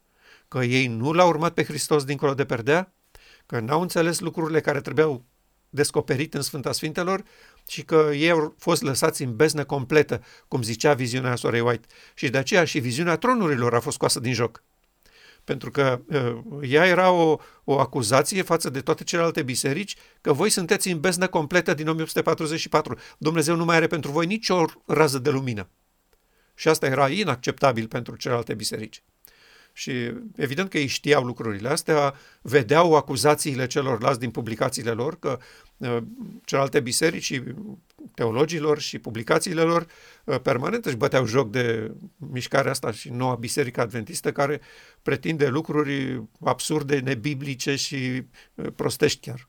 că 0.49 0.59
ei 0.59 0.87
nu 0.87 1.13
l-au 1.13 1.29
urmat 1.29 1.55
pe 1.55 1.65
Hristos 1.65 2.05
dincolo 2.05 2.35
de 2.35 2.45
perdea, 2.45 2.95
că 3.47 3.61
n-au 3.61 3.81
înțeles 3.81 4.21
lucrurile 4.21 4.61
care 4.61 4.81
trebuiau 4.81 5.25
descoperit 5.69 6.35
în 6.35 6.43
Sfânta 6.43 6.73
Sfintelor 6.73 7.23
și 7.67 7.83
că 7.83 8.11
ei 8.13 8.31
au 8.31 8.55
fost 8.59 8.83
lăsați 8.83 9.23
în 9.23 9.37
beznă 9.37 9.65
completă, 9.65 10.23
cum 10.49 10.63
zicea 10.63 10.95
viziunea 10.95 11.37
Sorei 11.37 11.61
White. 11.61 11.87
Și 12.15 12.29
de 12.29 12.39
aceea 12.39 12.65
și 12.65 12.79
viziunea 12.79 13.17
tronurilor 13.17 13.75
a 13.75 13.81
fost 13.81 13.97
scoasă 13.97 14.21
din 14.21 14.33
joc. 14.33 14.63
Pentru 15.45 15.71
că 15.71 16.01
uh, 16.07 16.69
ea 16.71 16.87
era 16.87 17.11
o, 17.11 17.37
o 17.65 17.79
acuzație 17.79 18.43
față 18.43 18.71
de 18.71 18.81
toate 18.81 19.05
celelalte 19.05 19.43
biserici 19.43 19.97
că 20.21 20.33
voi 20.33 20.51
sunteți 20.51 20.91
în 20.91 21.01
beznă 21.01 21.27
completă 21.27 21.75
din 21.75 21.89
1844. 21.89 22.99
Dumnezeu 23.19 23.57
nu 23.57 23.65
mai 23.65 23.77
are 23.77 23.87
pentru 23.87 24.11
voi 24.11 24.27
nicio 24.27 24.65
rază 24.87 25.19
de 25.19 25.31
lumină. 25.31 25.69
Și 26.55 26.69
asta 26.69 26.87
era 26.87 27.09
inacceptabil 27.09 27.87
pentru 27.87 28.17
celelalte 28.17 28.55
biserici. 28.55 29.03
Și 29.73 29.93
evident 30.37 30.71
că 30.71 30.79
ei 30.79 30.87
știau 30.87 31.25
lucrurile 31.25 31.69
astea, 31.69 32.15
vedeau 32.43 32.97
acuzațiile 32.97 33.67
celorlalți 33.67 34.21
din 34.21 34.31
publicațiile 34.31 34.91
lor, 34.91 35.19
că 35.19 35.39
uh, 35.77 35.99
celelalte 36.45 36.81
biserici 36.81 37.23
și 37.23 37.43
teologilor 38.15 38.79
și 38.79 38.99
publicațiile 38.99 39.63
lor 39.63 39.87
uh, 40.25 40.41
permanent 40.41 40.87
își 40.87 40.97
băteau 40.97 41.27
joc 41.27 41.51
de 41.51 41.93
mișcarea 42.17 42.71
asta 42.71 42.91
și 42.91 43.11
noua 43.11 43.35
biserică 43.35 43.81
adventistă 43.81 44.33
care 44.33 44.61
pretinde 45.03 45.49
lucruri 45.49 46.23
absurde, 46.41 46.99
nebiblice 46.99 47.77
și 47.77 48.23
uh, 48.55 48.67
prostești 48.77 49.21
chiar. 49.21 49.49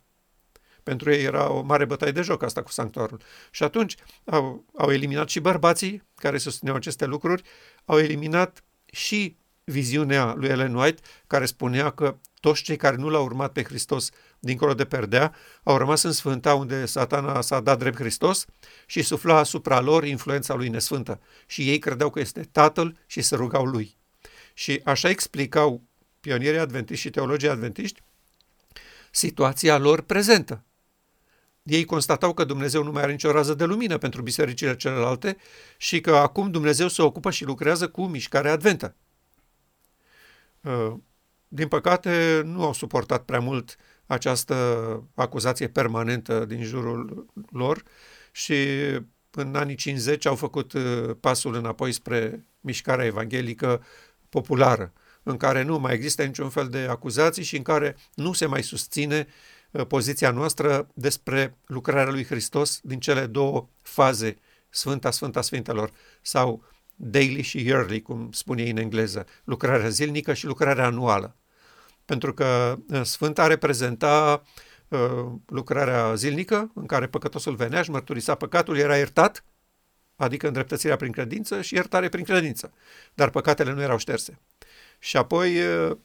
Pentru 0.84 1.12
ei 1.12 1.24
era 1.24 1.52
o 1.52 1.62
mare 1.62 1.86
bătaie 1.86 2.12
de 2.12 2.22
joc 2.22 2.44
asta 2.44 2.62
cu 2.62 2.72
sanctuarul. 2.72 3.22
Și 3.52 3.64
atunci 3.64 3.96
au, 4.26 4.66
au 4.78 4.92
eliminat 4.92 5.30
și 5.30 5.40
bărbații 5.40 6.04
care 6.16 6.38
susțineau 6.38 6.76
aceste 6.76 7.06
lucruri, 7.06 7.44
au 7.86 8.00
eliminat 8.00 8.64
și 8.86 9.38
viziunea 9.64 10.34
lui 10.34 10.50
Ellen 10.50 10.76
White, 10.76 11.02
care 11.28 11.46
spunea 11.46 11.90
că 11.90 12.18
toți 12.40 12.64
cei 12.64 12.76
care 12.76 12.96
nu 12.96 13.10
l-au 13.10 13.24
urmat 13.24 13.52
pe 13.52 13.64
Hristos 13.64 14.10
dincolo 14.44 14.74
de 14.74 14.86
perdea, 14.86 15.36
au 15.64 15.78
rămas 15.78 16.04
în 16.04 16.12
sfânta 16.12 16.56
unde 16.56 16.86
satana 16.86 17.42
s-a 17.42 17.60
dat 17.60 17.80
drept 17.80 17.96
Hristos 17.96 18.46
și 18.86 19.02
sufla 19.02 19.38
asupra 19.38 19.80
lor 19.80 20.04
influența 20.06 20.54
lui 20.54 20.70
nesfântă. 20.70 21.20
Și 21.46 21.70
ei 21.70 21.80
credeau 21.80 22.10
că 22.10 22.20
este 22.20 22.48
tatăl 22.52 22.98
și 23.06 23.22
se 23.22 23.36
rugau 23.36 23.66
lui. 23.66 23.98
Și 24.54 24.82
așa 24.84 25.10
explicau 25.10 25.82
pionierii 26.20 26.60
adventiști 26.60 27.02
și 27.02 27.10
teologii 27.10 27.50
adventiști 27.50 28.02
situația 29.12 29.78
lor 29.78 30.02
prezentă. 30.02 30.64
Ei 31.64 31.86
constatau 31.86 32.34
că 32.34 32.44
Dumnezeu 32.44 32.84
nu 32.84 32.92
mai 32.92 33.02
are 33.02 33.12
nicio 33.12 33.32
rază 33.32 33.54
de 33.54 33.66
lumină 33.66 33.98
pentru 33.98 34.22
bisericile 34.22 34.76
celelalte 34.76 35.38
și 35.78 36.02
că 36.02 36.16
acum 36.16 36.52
Dumnezeu 36.52 36.88
se 36.88 37.02
ocupă 37.02 37.32
și 37.32 37.46
lucrează 37.46 37.90
cu 37.90 38.06
mișcarea 38.06 38.52
adventă. 38.52 38.96
Uh, 40.62 40.94
din 41.48 41.68
păcate, 41.68 42.42
nu 42.46 42.64
au 42.64 42.74
suportat 42.74 43.24
prea 43.24 43.40
mult 43.40 43.78
această 44.12 44.56
acuzație 45.16 45.68
permanentă 45.68 46.46
din 46.46 46.64
jurul 46.64 47.26
lor 47.52 47.84
și 48.32 48.56
în 49.32 49.56
anii 49.56 49.76
50 49.76 50.26
au 50.26 50.36
făcut 50.36 50.74
uh, 50.74 51.16
pasul 51.20 51.56
înapoi 51.56 51.92
spre 51.92 52.46
mișcarea 52.60 53.06
evanghelică 53.06 53.84
populară, 54.30 54.94
în 55.24 55.38
care 55.38 55.64
nu 55.64 55.80
mai 55.80 55.94
există 55.94 56.24
niciun 56.24 56.50
fel 56.50 56.68
de 56.68 56.78
acuzații 56.78 57.44
și 57.44 57.58
în 57.58 57.64
care 57.64 57.96
nu 58.14 58.34
se 58.34 58.46
mai 58.46 58.64
susține 58.64 59.28
uh, 59.72 59.86
poziția 59.86 60.32
noastră 60.32 60.88
despre 60.94 61.58
lucrarea 61.66 62.12
lui 62.12 62.26
Hristos 62.26 62.80
din 62.84 63.00
cele 63.00 63.26
două 63.26 63.70
faze, 63.82 64.38
Sfânta 64.70 65.12
Sfânta 65.12 65.42
Sfintelor, 65.42 65.92
sau 66.22 66.64
daily 66.96 67.42
și 67.42 67.66
yearly, 67.66 68.02
cum 68.02 68.32
spune 68.32 68.62
ei 68.62 68.70
în 68.70 68.78
engleză, 68.78 69.26
lucrarea 69.44 69.90
zilnică 69.90 70.34
și 70.34 70.46
lucrarea 70.46 70.86
anuală. 70.86 71.36
Pentru 72.06 72.34
că 72.34 72.78
uh, 72.88 73.02
Sfânta 73.04 73.48
reprezenta 73.48 74.44
uh, 74.88 75.26
lucrarea 75.46 76.16
zilnică, 76.16 76.72
în 76.76 76.86
care 76.86 77.08
păcătosul 77.08 77.56
venea 77.56 77.82
și 77.82 77.92
mărturisa 77.92 78.36
păcatul, 78.36 78.78
era 78.78 78.98
iertat, 78.98 79.44
adică 80.16 80.48
îndreptățirea 80.48 80.96
prin 80.96 81.12
credință 81.12 81.62
și 81.62 81.74
iertare 81.74 82.10
prin 82.10 82.24
credință. 82.24 82.74
Dar 83.14 83.30
păcatele 83.30 83.74
nu 83.74 83.82
erau 83.82 83.98
șterse. 83.98 84.40
Și 85.00 85.18
apoi 85.18 85.66
uh, 85.66 85.98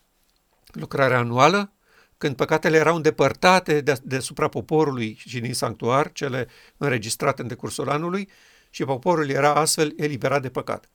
lucrarea 0.73 1.19
anuală, 1.19 1.73
când 2.19 2.37
păcatele 2.37 2.77
erau 2.77 2.97
îndepărtate 2.97 3.81
de, 3.81 4.01
deasupra 4.03 4.49
poporului 4.49 5.17
și 5.27 5.41
din 5.41 5.55
sanctuar, 5.55 6.13
cele 6.13 6.49
înregistrate 6.77 7.43
în 7.43 7.49
decursul 7.49 7.91
anului, 7.91 8.29
și 8.71 8.85
poporul 8.85 9.29
era 9.29 9.55
astfel 9.55 9.93
eliberat 9.97 10.43
de 10.43 10.49
păcat. 10.49 10.91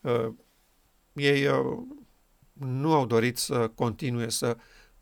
Uh, 0.00 0.28
ei 1.12 1.46
uh, 1.46 1.78
nu 2.60 2.94
au 2.94 3.06
dorit 3.06 3.38
să 3.38 3.70
continue 3.74 4.28
să 4.28 4.56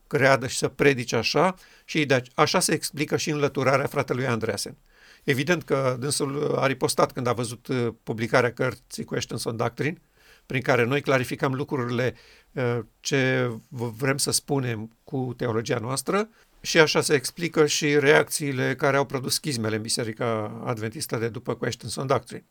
creadă 0.06 0.46
și 0.46 0.56
să 0.56 0.68
predice 0.68 1.16
așa 1.16 1.54
și 1.84 2.04
de 2.04 2.22
așa 2.34 2.60
se 2.60 2.72
explică 2.72 3.16
și 3.16 3.30
înlăturarea 3.30 3.86
fratelui 3.86 4.26
Andreasen. 4.26 4.76
Evident 5.24 5.62
că 5.62 5.96
dânsul 6.00 6.54
a 6.58 6.66
ripostat 6.66 7.12
când 7.12 7.26
a 7.26 7.32
văzut 7.32 7.66
uh, 7.66 7.88
publicarea 8.02 8.52
cărții 8.52 9.04
Questions 9.04 9.44
on 9.44 9.56
Doctrine, 9.56 10.00
prin 10.46 10.60
care 10.60 10.84
noi 10.84 11.00
clarificăm 11.00 11.54
lucrurile 11.54 12.14
uh, 12.52 12.78
ce 13.00 13.50
vrem 13.68 14.16
să 14.16 14.30
spunem 14.30 14.96
cu 15.04 15.34
teologia 15.36 15.78
noastră 15.78 16.28
și 16.60 16.78
așa 16.78 17.00
se 17.00 17.14
explică 17.14 17.66
și 17.66 17.98
reacțiile 17.98 18.74
care 18.74 18.96
au 18.96 19.04
produs 19.04 19.34
schizmele 19.34 19.76
în 19.76 19.82
Biserica 19.82 20.60
Adventistă 20.64 21.16
de 21.16 21.28
după 21.28 21.54
Questions 21.54 21.96
on 21.96 22.06
Doctrine. 22.06 22.46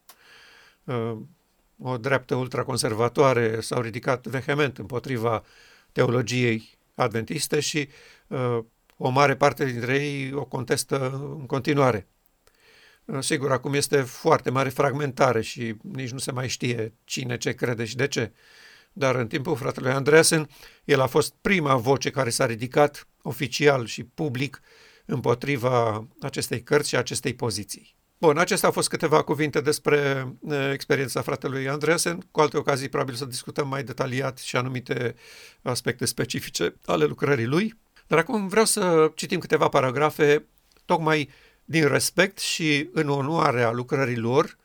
Uh, 1.77 1.91
o 1.91 1.98
dreaptă 1.98 2.36
ultraconservatoare 2.36 3.62
s-au 3.62 3.81
ridicat 3.81 4.27
vehement 4.27 4.77
împotriva 4.77 5.43
teologiei 5.91 6.77
adventiste 6.96 7.60
și 7.60 7.89
o 8.98 9.10
mare 9.10 9.36
parte 9.36 9.65
dintre 9.65 10.05
ei 10.05 10.34
o 10.34 10.46
contestă 10.46 11.12
în 11.39 11.46
continuare. 11.46 12.07
Sigur, 13.19 13.51
acum 13.51 13.74
este 13.74 14.01
foarte 14.01 14.50
mare 14.50 14.69
fragmentare 14.69 15.41
și 15.41 15.75
nici 15.81 16.12
nu 16.12 16.17
se 16.17 16.31
mai 16.31 16.48
știe 16.48 16.93
cine 17.03 17.38
ce 17.38 17.51
crede 17.51 17.86
și 17.86 17.96
de 17.96 18.07
ce. 18.07 18.34
Dar 18.93 19.15
în 19.15 19.27
timpul 19.27 19.55
fratelui 19.55 19.91
Andreasen, 19.91 20.50
el 20.86 21.00
a 21.00 21.05
fost 21.05 21.34
prima 21.41 21.75
voce 21.75 22.10
care 22.10 22.29
s-a 22.29 22.46
ridicat 22.46 23.07
oficial 23.22 23.86
și 23.86 24.03
public 24.03 24.62
împotriva 25.05 26.07
acestei 26.22 26.63
cărți 26.63 26.89
și 26.89 26.96
acestei 26.96 27.34
poziții. 27.34 27.97
Bun, 28.19 28.38
acestea 28.38 28.67
au 28.67 28.74
fost 28.74 28.89
câteva 28.89 29.21
cuvinte 29.21 29.62
despre 29.62 30.33
experiența 30.74 31.21
fratelui 31.21 31.69
Andreasen. 31.69 32.27
Cu 32.31 32.39
alte 32.39 32.57
ocazii, 32.57 32.89
probabil 32.89 33.15
să 33.15 33.25
discutăm 33.25 33.67
mai 33.67 33.83
detaliat 33.83 34.38
și 34.38 34.55
anumite 34.55 35.15
aspecte 35.62 36.05
specifice 36.05 36.75
ale 36.86 37.05
lucrării 37.05 37.45
lui. 37.45 37.79
Dar 38.07 38.19
acum 38.19 38.47
vreau 38.47 38.65
să 38.65 39.12
citim 39.15 39.39
câteva 39.39 39.67
paragrafe 39.67 40.45
tocmai 40.86 41.29
din 41.65 41.88
respect 41.88 42.38
și 42.38 42.89
în 42.93 43.09
onoarea 43.09 43.71
lucrării 43.71 44.17
lor, 44.17 44.57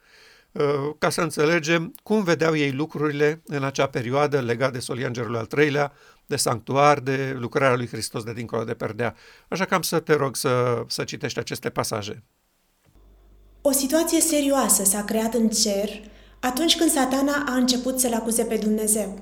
uh, 0.53 0.65
ca 0.99 1.11
să 1.11 1.21
înțelegem 1.21 1.95
cum 2.03 2.23
vedeau 2.25 2.57
ei 2.57 2.73
lucrurile 2.73 3.43
în 3.47 3.65
acea 3.65 3.87
perioadă 3.87 4.41
legate 4.41 4.73
de 4.73 4.79
Soliangerul 4.79 5.37
al 5.37 5.49
III-lea, 5.57 5.93
de 6.27 6.37
sanctuar, 6.37 7.01
de 7.01 7.37
lucrarea 7.39 7.77
lui 7.77 7.89
Hristos 7.89 8.25
de 8.25 8.33
dincolo 8.33 8.65
de 8.65 8.75
perdea. 8.75 9.15
Așa 9.49 9.65
că 9.65 9.75
am 9.75 9.83
să 9.83 10.01
te 10.01 10.15
rog 10.15 10.37
să, 10.37 10.85
să 10.87 11.05
citești 11.05 11.39
aceste 11.39 11.71
pasaje. 11.71 12.23
O 13.63 13.71
situație 13.71 14.21
serioasă 14.21 14.85
s-a 14.85 15.05
creat 15.05 15.35
în 15.35 15.49
cer 15.49 15.89
atunci 16.41 16.77
când 16.77 16.91
satana 16.91 17.45
a 17.49 17.55
început 17.55 18.01
să-L 18.01 18.13
acuze 18.13 18.43
pe 18.43 18.57
Dumnezeu. 18.57 19.19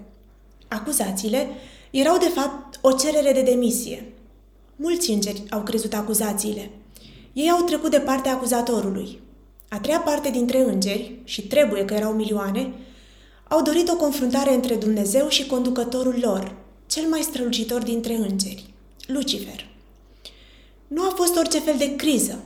Acuzațiile 0.69 1.49
erau 1.91 2.19
de 2.19 2.29
fapt 2.35 2.79
o 2.81 2.93
cerere 2.93 3.33
de 3.33 3.43
demisie. 3.43 4.13
Mulți 4.77 5.11
îngeri 5.11 5.43
au 5.51 5.63
crezut 5.63 5.95
acuzațiile– 5.95 6.71
ei 7.33 7.51
au 7.51 7.65
trecut 7.65 7.91
de 7.91 7.99
partea 7.99 8.33
acuzatorului. 8.33 9.21
A 9.69 9.79
treia 9.79 10.01
parte 10.01 10.31
dintre 10.31 10.59
îngeri, 10.59 11.19
și 11.25 11.47
trebuie 11.47 11.85
că 11.85 11.95
erau 11.95 12.13
milioane, 12.13 12.73
au 13.49 13.63
dorit 13.63 13.89
o 13.89 13.97
confruntare 13.97 14.55
între 14.55 14.75
Dumnezeu 14.75 15.29
și 15.29 15.47
conducătorul 15.47 16.19
lor, 16.21 16.55
cel 16.87 17.09
mai 17.09 17.21
strălucitor 17.21 17.83
dintre 17.83 18.15
îngeri, 18.15 18.75
Lucifer. 19.07 19.69
Nu 20.87 21.03
a 21.03 21.13
fost 21.17 21.37
orice 21.37 21.59
fel 21.59 21.75
de 21.79 21.97
criză. 21.97 22.39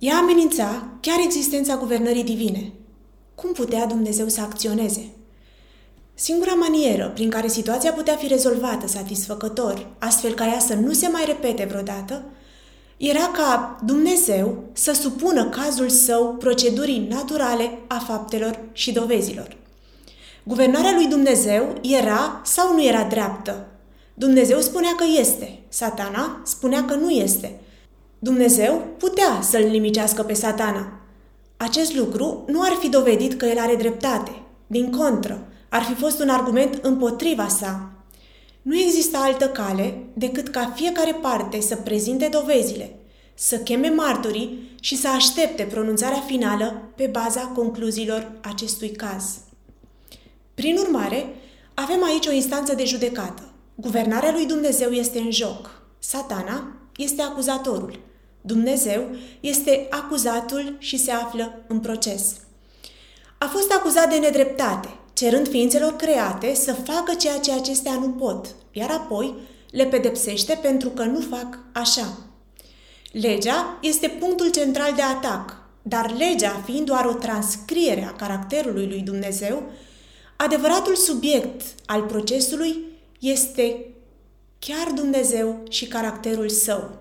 Ea 0.00 0.16
amenința 0.16 0.84
chiar 1.00 1.18
existența 1.24 1.76
guvernării 1.76 2.24
divine. 2.24 2.72
Cum 3.34 3.52
putea 3.52 3.86
Dumnezeu 3.86 4.28
să 4.28 4.40
acționeze? 4.40 5.10
Singura 6.14 6.52
manieră 6.52 7.10
prin 7.14 7.30
care 7.30 7.48
situația 7.48 7.92
putea 7.92 8.16
fi 8.16 8.26
rezolvată 8.26 8.86
satisfăcător, 8.86 9.86
astfel 9.98 10.34
ca 10.34 10.46
ea 10.46 10.58
să 10.58 10.74
nu 10.74 10.92
se 10.92 11.08
mai 11.08 11.22
repete 11.26 11.64
vreodată, 11.64 12.24
era 12.96 13.30
ca 13.32 13.80
Dumnezeu 13.84 14.64
să 14.72 14.92
supună 14.92 15.48
cazul 15.48 15.88
său 15.88 16.34
procedurii 16.38 17.06
naturale 17.10 17.78
a 17.86 17.98
faptelor 17.98 18.60
și 18.72 18.92
dovezilor. 18.92 19.56
Guvernarea 20.44 20.92
lui 20.92 21.06
Dumnezeu 21.06 21.74
era 21.82 22.40
sau 22.44 22.74
nu 22.74 22.84
era 22.84 23.04
dreaptă? 23.04 23.66
Dumnezeu 24.14 24.60
spunea 24.60 24.94
că 24.96 25.04
este, 25.18 25.58
satana 25.68 26.42
spunea 26.44 26.84
că 26.84 26.94
nu 26.94 27.10
este. 27.10 27.60
Dumnezeu 28.22 28.86
putea 28.98 29.40
să-l 29.42 29.62
nimicească 29.62 30.22
pe 30.22 30.32
satana. 30.32 31.00
Acest 31.56 31.94
lucru 31.94 32.44
nu 32.46 32.62
ar 32.62 32.76
fi 32.80 32.88
dovedit 32.88 33.34
că 33.34 33.46
el 33.46 33.58
are 33.58 33.74
dreptate. 33.74 34.42
Din 34.66 34.90
contră, 34.90 35.46
ar 35.68 35.82
fi 35.82 35.94
fost 35.94 36.20
un 36.20 36.28
argument 36.28 36.78
împotriva 36.82 37.48
sa, 37.48 37.90
nu 38.62 38.78
există 38.78 39.16
altă 39.16 39.48
cale 39.48 40.02
decât 40.14 40.48
ca 40.48 40.72
fiecare 40.74 41.12
parte 41.12 41.60
să 41.60 41.76
prezinte 41.76 42.28
dovezile, 42.30 42.94
să 43.34 43.56
cheme 43.56 43.88
martorii 43.88 44.74
și 44.80 44.96
să 44.96 45.08
aștepte 45.08 45.62
pronunțarea 45.62 46.20
finală 46.20 46.82
pe 46.96 47.06
baza 47.06 47.40
concluziilor 47.40 48.32
acestui 48.40 48.90
caz. 48.90 49.38
Prin 50.54 50.76
urmare, 50.76 51.34
avem 51.74 52.04
aici 52.04 52.26
o 52.26 52.32
instanță 52.32 52.74
de 52.74 52.84
judecată. 52.84 53.52
Guvernarea 53.74 54.32
lui 54.32 54.46
Dumnezeu 54.46 54.90
este 54.90 55.18
în 55.18 55.30
joc. 55.30 55.82
Satana 55.98 56.76
este 56.96 57.22
acuzatorul. 57.22 57.98
Dumnezeu 58.40 59.06
este 59.40 59.86
acuzatul 59.90 60.76
și 60.78 60.98
se 60.98 61.10
află 61.10 61.62
în 61.66 61.80
proces. 61.80 62.34
A 63.38 63.46
fost 63.46 63.72
acuzat 63.72 64.10
de 64.10 64.16
nedreptate, 64.16 64.88
cerând 65.12 65.48
ființelor 65.48 65.96
create 65.96 66.54
să 66.54 66.72
facă 66.72 67.14
ceea 67.14 67.38
ce 67.38 67.52
acestea 67.52 67.92
nu 67.92 68.08
pot, 68.08 68.46
iar 68.72 68.90
apoi 68.90 69.34
le 69.70 69.84
pedepsește 69.84 70.58
pentru 70.62 70.88
că 70.88 71.02
nu 71.02 71.20
fac 71.20 71.58
așa. 71.72 72.18
Legea 73.12 73.78
este 73.82 74.08
punctul 74.08 74.50
central 74.50 74.94
de 74.94 75.02
atac, 75.02 75.56
dar 75.82 76.14
legea 76.16 76.62
fiind 76.64 76.86
doar 76.86 77.04
o 77.04 77.12
transcriere 77.12 78.04
a 78.04 78.12
caracterului 78.16 78.86
lui 78.86 79.00
Dumnezeu, 79.00 79.62
adevăratul 80.36 80.94
subiect 80.94 81.62
al 81.86 82.02
procesului 82.02 82.84
este 83.18 83.86
chiar 84.58 84.92
Dumnezeu 84.94 85.62
și 85.68 85.86
caracterul 85.86 86.48
său. 86.48 86.99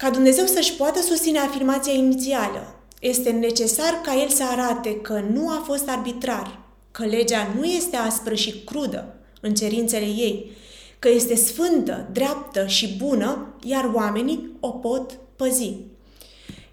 Ca 0.00 0.10
Dumnezeu 0.10 0.46
să-și 0.46 0.74
poată 0.74 1.00
susține 1.00 1.38
afirmația 1.38 1.92
inițială, 1.92 2.74
este 3.00 3.30
necesar 3.30 4.00
ca 4.02 4.20
el 4.20 4.28
să 4.28 4.42
arate 4.44 5.00
că 5.00 5.24
nu 5.32 5.48
a 5.48 5.62
fost 5.64 5.88
arbitrar, 5.88 6.60
că 6.90 7.04
legea 7.04 7.54
nu 7.58 7.64
este 7.64 7.96
aspră 7.96 8.34
și 8.34 8.64
crudă 8.64 9.14
în 9.40 9.54
cerințele 9.54 10.04
ei, 10.04 10.50
că 10.98 11.08
este 11.08 11.34
sfântă, 11.34 12.08
dreaptă 12.12 12.66
și 12.66 12.96
bună, 12.96 13.54
iar 13.64 13.90
oamenii 13.94 14.56
o 14.60 14.68
pot 14.68 15.18
păzi. 15.36 15.74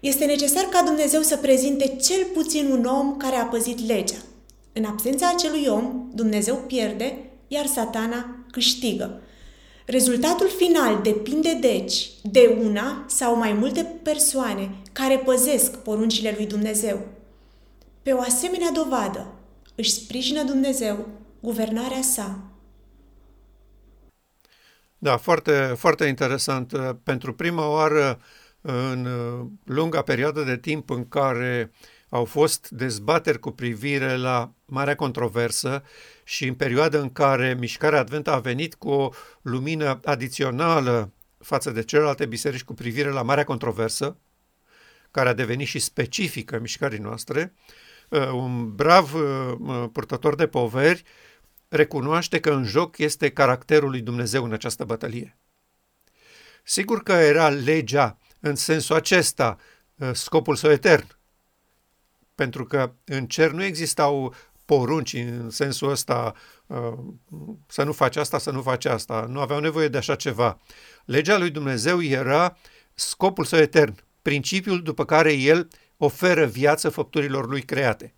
Este 0.00 0.24
necesar 0.24 0.64
ca 0.64 0.82
Dumnezeu 0.84 1.20
să 1.22 1.36
prezinte 1.36 1.96
cel 2.00 2.24
puțin 2.34 2.70
un 2.70 2.84
om 2.84 3.16
care 3.16 3.36
a 3.36 3.44
păzit 3.44 3.86
legea. 3.86 4.22
În 4.72 4.84
absența 4.84 5.28
acelui 5.28 5.66
om, 5.66 6.08
Dumnezeu 6.14 6.54
pierde, 6.54 7.30
iar 7.48 7.66
satana 7.66 8.44
câștigă. 8.50 9.20
Rezultatul 9.90 10.48
final 10.48 11.02
depinde 11.02 11.54
deci 11.60 12.10
de 12.22 12.58
una 12.62 13.04
sau 13.06 13.36
mai 13.36 13.52
multe 13.52 13.84
persoane 14.02 14.70
care 14.92 15.16
păzesc 15.16 15.76
poruncile 15.76 16.34
lui 16.36 16.46
Dumnezeu. 16.46 17.06
Pe 18.02 18.12
o 18.12 18.20
asemenea 18.20 18.70
dovadă, 18.70 19.32
își 19.74 19.90
sprijină 19.90 20.42
Dumnezeu 20.42 21.06
guvernarea 21.40 22.02
sa. 22.02 22.38
Da, 24.98 25.16
foarte, 25.16 25.74
foarte 25.76 26.04
interesant. 26.04 26.72
Pentru 27.02 27.34
prima 27.34 27.68
oară 27.68 28.20
în 28.60 29.08
lunga 29.64 30.02
perioadă 30.02 30.42
de 30.42 30.56
timp 30.58 30.90
în 30.90 31.08
care 31.08 31.72
au 32.08 32.24
fost 32.24 32.68
dezbateri 32.70 33.38
cu 33.38 33.50
privire 33.50 34.16
la 34.16 34.52
marea 34.64 34.94
controversă 34.94 35.82
și 36.28 36.46
în 36.46 36.54
perioada 36.54 36.98
în 36.98 37.12
care 37.12 37.54
mișcarea 37.58 37.98
Advent 37.98 38.28
a 38.28 38.38
venit 38.38 38.74
cu 38.74 38.90
o 38.90 39.10
lumină 39.42 40.00
adițională 40.04 41.12
față 41.38 41.70
de 41.70 41.82
celelalte 41.82 42.26
biserici 42.26 42.64
cu 42.64 42.74
privire 42.74 43.10
la 43.10 43.22
marea 43.22 43.44
controversă, 43.44 44.16
care 45.10 45.28
a 45.28 45.32
devenit 45.32 45.66
și 45.66 45.78
specifică 45.78 46.58
mișcării 46.58 46.98
noastre, 46.98 47.52
Uh, 48.08 48.28
un 48.32 48.74
brav 48.74 49.14
uh, 49.14 49.88
purtător 49.92 50.34
de 50.34 50.46
poveri 50.46 51.02
recunoaște 51.68 52.40
că 52.40 52.50
în 52.50 52.64
joc 52.64 52.98
este 52.98 53.30
caracterul 53.30 53.90
lui 53.90 54.00
Dumnezeu 54.00 54.44
în 54.44 54.52
această 54.52 54.84
bătălie. 54.84 55.36
Sigur 56.62 57.02
că 57.02 57.12
era 57.12 57.48
legea 57.48 58.18
în 58.40 58.54
sensul 58.54 58.94
acesta 58.94 59.58
uh, 59.94 60.10
scopul 60.12 60.56
său 60.56 60.70
etern, 60.70 61.06
pentru 62.34 62.64
că 62.64 62.92
în 63.04 63.26
cer 63.26 63.50
nu 63.50 63.64
existau 63.64 64.34
porunci 64.68 65.12
în 65.12 65.50
sensul 65.50 65.90
ăsta 65.90 66.34
să 67.66 67.82
nu 67.82 67.92
faci 67.92 68.16
asta, 68.16 68.38
să 68.38 68.50
nu 68.50 68.62
faci 68.62 68.84
asta. 68.84 69.26
Nu 69.28 69.40
aveau 69.40 69.60
nevoie 69.60 69.88
de 69.88 69.96
așa 69.96 70.14
ceva. 70.14 70.60
Legea 71.04 71.38
lui 71.38 71.50
Dumnezeu 71.50 72.02
era 72.02 72.56
scopul 72.94 73.44
său 73.44 73.58
etern, 73.58 73.94
principiul 74.22 74.82
după 74.82 75.04
care 75.04 75.32
el 75.32 75.68
oferă 75.96 76.46
viață 76.46 76.88
făpturilor 76.88 77.48
lui 77.48 77.62
create. 77.62 78.14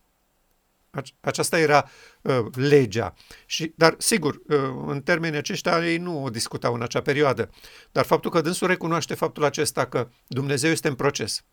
Aceasta 1.20 1.58
era 1.58 1.88
uh, 2.22 2.46
legea. 2.54 3.14
Și, 3.46 3.72
dar, 3.76 3.94
sigur, 3.98 4.34
uh, 4.34 4.58
în 4.86 5.02
termenii 5.02 5.38
aceștia 5.38 5.86
ei 5.86 5.96
nu 5.96 6.24
o 6.24 6.30
discutau 6.30 6.74
în 6.74 6.82
acea 6.82 7.02
perioadă. 7.02 7.50
Dar 7.92 8.04
faptul 8.04 8.30
că 8.30 8.40
dânsul 8.40 8.66
recunoaște 8.66 9.14
faptul 9.14 9.44
acesta 9.44 9.86
că 9.86 10.08
Dumnezeu 10.26 10.70
este 10.70 10.88
în 10.88 10.94
proces, 10.94 11.44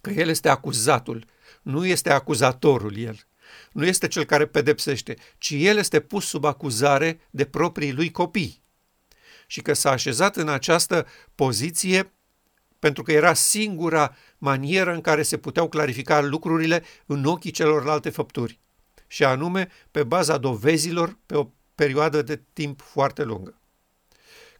că 0.00 0.10
El 0.10 0.28
este 0.28 0.48
acuzatul, 0.48 1.24
nu 1.62 1.86
este 1.86 2.10
acuzatorul 2.10 2.96
El, 2.96 3.16
nu 3.72 3.86
este 3.86 4.08
cel 4.08 4.24
care 4.24 4.46
pedepsește, 4.46 5.16
ci 5.38 5.54
El 5.56 5.76
este 5.76 6.00
pus 6.00 6.26
sub 6.26 6.44
acuzare 6.44 7.20
de 7.30 7.44
proprii 7.44 7.92
lui 7.92 8.10
copii. 8.10 8.62
Și 9.46 9.60
că 9.60 9.72
s-a 9.72 9.90
așezat 9.90 10.36
în 10.36 10.48
această 10.48 11.06
poziție 11.34 12.12
pentru 12.80 13.02
că 13.02 13.12
era 13.12 13.34
singura 13.34 14.16
manieră 14.38 14.92
în 14.92 15.00
care 15.00 15.22
se 15.22 15.36
puteau 15.36 15.68
clarifica 15.68 16.20
lucrurile 16.20 16.82
în 17.06 17.24
ochii 17.24 17.50
celorlalte 17.50 18.10
făpturi, 18.10 18.60
și 19.06 19.24
anume 19.24 19.68
pe 19.90 20.02
baza 20.02 20.38
dovezilor 20.38 21.18
pe 21.26 21.36
o 21.36 21.48
perioadă 21.74 22.22
de 22.22 22.42
timp 22.52 22.80
foarte 22.80 23.22
lungă. 23.22 23.60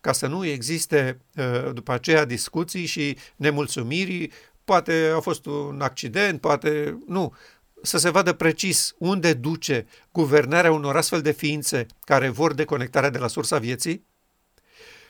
Ca 0.01 0.13
să 0.13 0.27
nu 0.27 0.45
existe 0.45 1.21
uh, 1.37 1.73
după 1.73 1.93
aceea 1.93 2.25
discuții 2.25 2.87
și 2.87 3.17
nemulțumiri, 3.37 4.31
poate 4.65 5.13
a 5.15 5.21
fost 5.21 5.47
un 5.47 5.81
accident, 5.81 6.41
poate 6.41 6.99
nu, 7.07 7.35
să 7.83 7.99
se 7.99 8.11
vadă 8.11 8.33
precis 8.33 8.95
unde 8.99 9.33
duce 9.33 9.87
guvernarea 10.13 10.73
unor 10.73 10.97
astfel 10.97 11.21
de 11.21 11.33
ființe 11.33 11.87
care 12.01 12.29
vor 12.29 12.55
deconectarea 12.55 13.11
de 13.11 13.19
la 13.19 13.27
sursa 13.27 13.59
vieții 13.59 14.05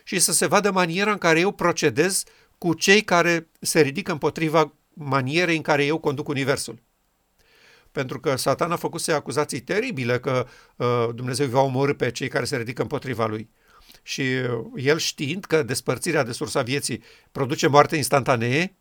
și 0.04 0.18
să 0.18 0.32
se 0.32 0.46
vadă 0.46 0.70
maniera 0.70 1.10
în 1.10 1.18
care 1.18 1.40
eu 1.40 1.52
procedez 1.52 2.22
cu 2.58 2.74
cei 2.74 3.02
care 3.02 3.48
se 3.60 3.80
ridică 3.80 4.12
împotriva 4.12 4.72
manierei 4.92 5.56
în 5.56 5.62
care 5.62 5.84
eu 5.84 5.98
conduc 5.98 6.28
universul. 6.28 6.78
Pentru 7.92 8.20
că 8.20 8.36
Satan 8.36 8.72
a 8.72 8.76
făcut 8.76 9.00
să 9.00 9.12
acuzații 9.12 9.60
teribile 9.60 10.18
că 10.18 10.46
uh, 10.76 11.08
Dumnezeu 11.14 11.46
va 11.46 11.60
omorâ 11.60 11.94
pe 11.94 12.10
cei 12.10 12.28
care 12.28 12.44
se 12.44 12.56
ridică 12.56 12.82
împotriva 12.82 13.26
lui. 13.26 13.50
Și 14.02 14.20
uh, 14.20 14.66
el 14.76 14.98
știind 14.98 15.44
că 15.44 15.62
despărțirea 15.62 16.22
de 16.22 16.32
sursa 16.32 16.62
vieții 16.62 17.02
produce 17.32 17.66
moarte 17.66 17.96
instantanee, 17.96 18.74
uh, 18.74 18.79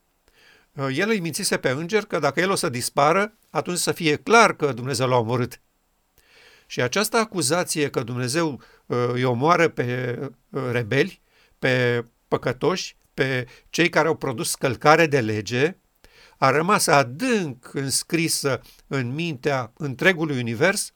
el 0.88 1.10
îi 1.10 1.20
mințise 1.20 1.58
pe 1.58 1.70
înger 1.70 2.06
că 2.06 2.20
dacă 2.20 2.40
el 2.40 2.52
o 2.52 2.56
să 2.56 2.70
dispară, 2.70 3.34
atunci 3.50 3.78
să 3.78 3.92
fie 3.92 4.16
clar 4.16 4.56
că 4.56 4.74
Dumnezeu 4.74 5.08
l-a 5.08 5.18
omorât. 5.18 5.62
Și 6.66 6.82
această 6.82 7.18
acuzație 7.18 7.90
că 7.90 8.04
Dumnezeu 8.04 8.62
uh, 8.86 8.98
îi 9.14 9.24
omoară 9.24 9.68
pe 9.68 10.20
uh, 10.50 10.62
rebeli, 10.72 11.22
pe 11.60 12.06
păcătoși, 12.28 12.98
pe 13.14 13.48
cei 13.70 13.90
care 13.90 14.08
au 14.08 14.16
produs 14.16 14.50
scălcare 14.50 15.08
de 15.08 15.20
lege, 15.20 15.78
a 16.38 16.50
rămas 16.50 16.88
adânc 16.88 17.74
înscrisă 17.74 18.62
în 18.88 19.14
mintea 19.14 19.74
întregului 19.78 20.40
univers 20.40 20.94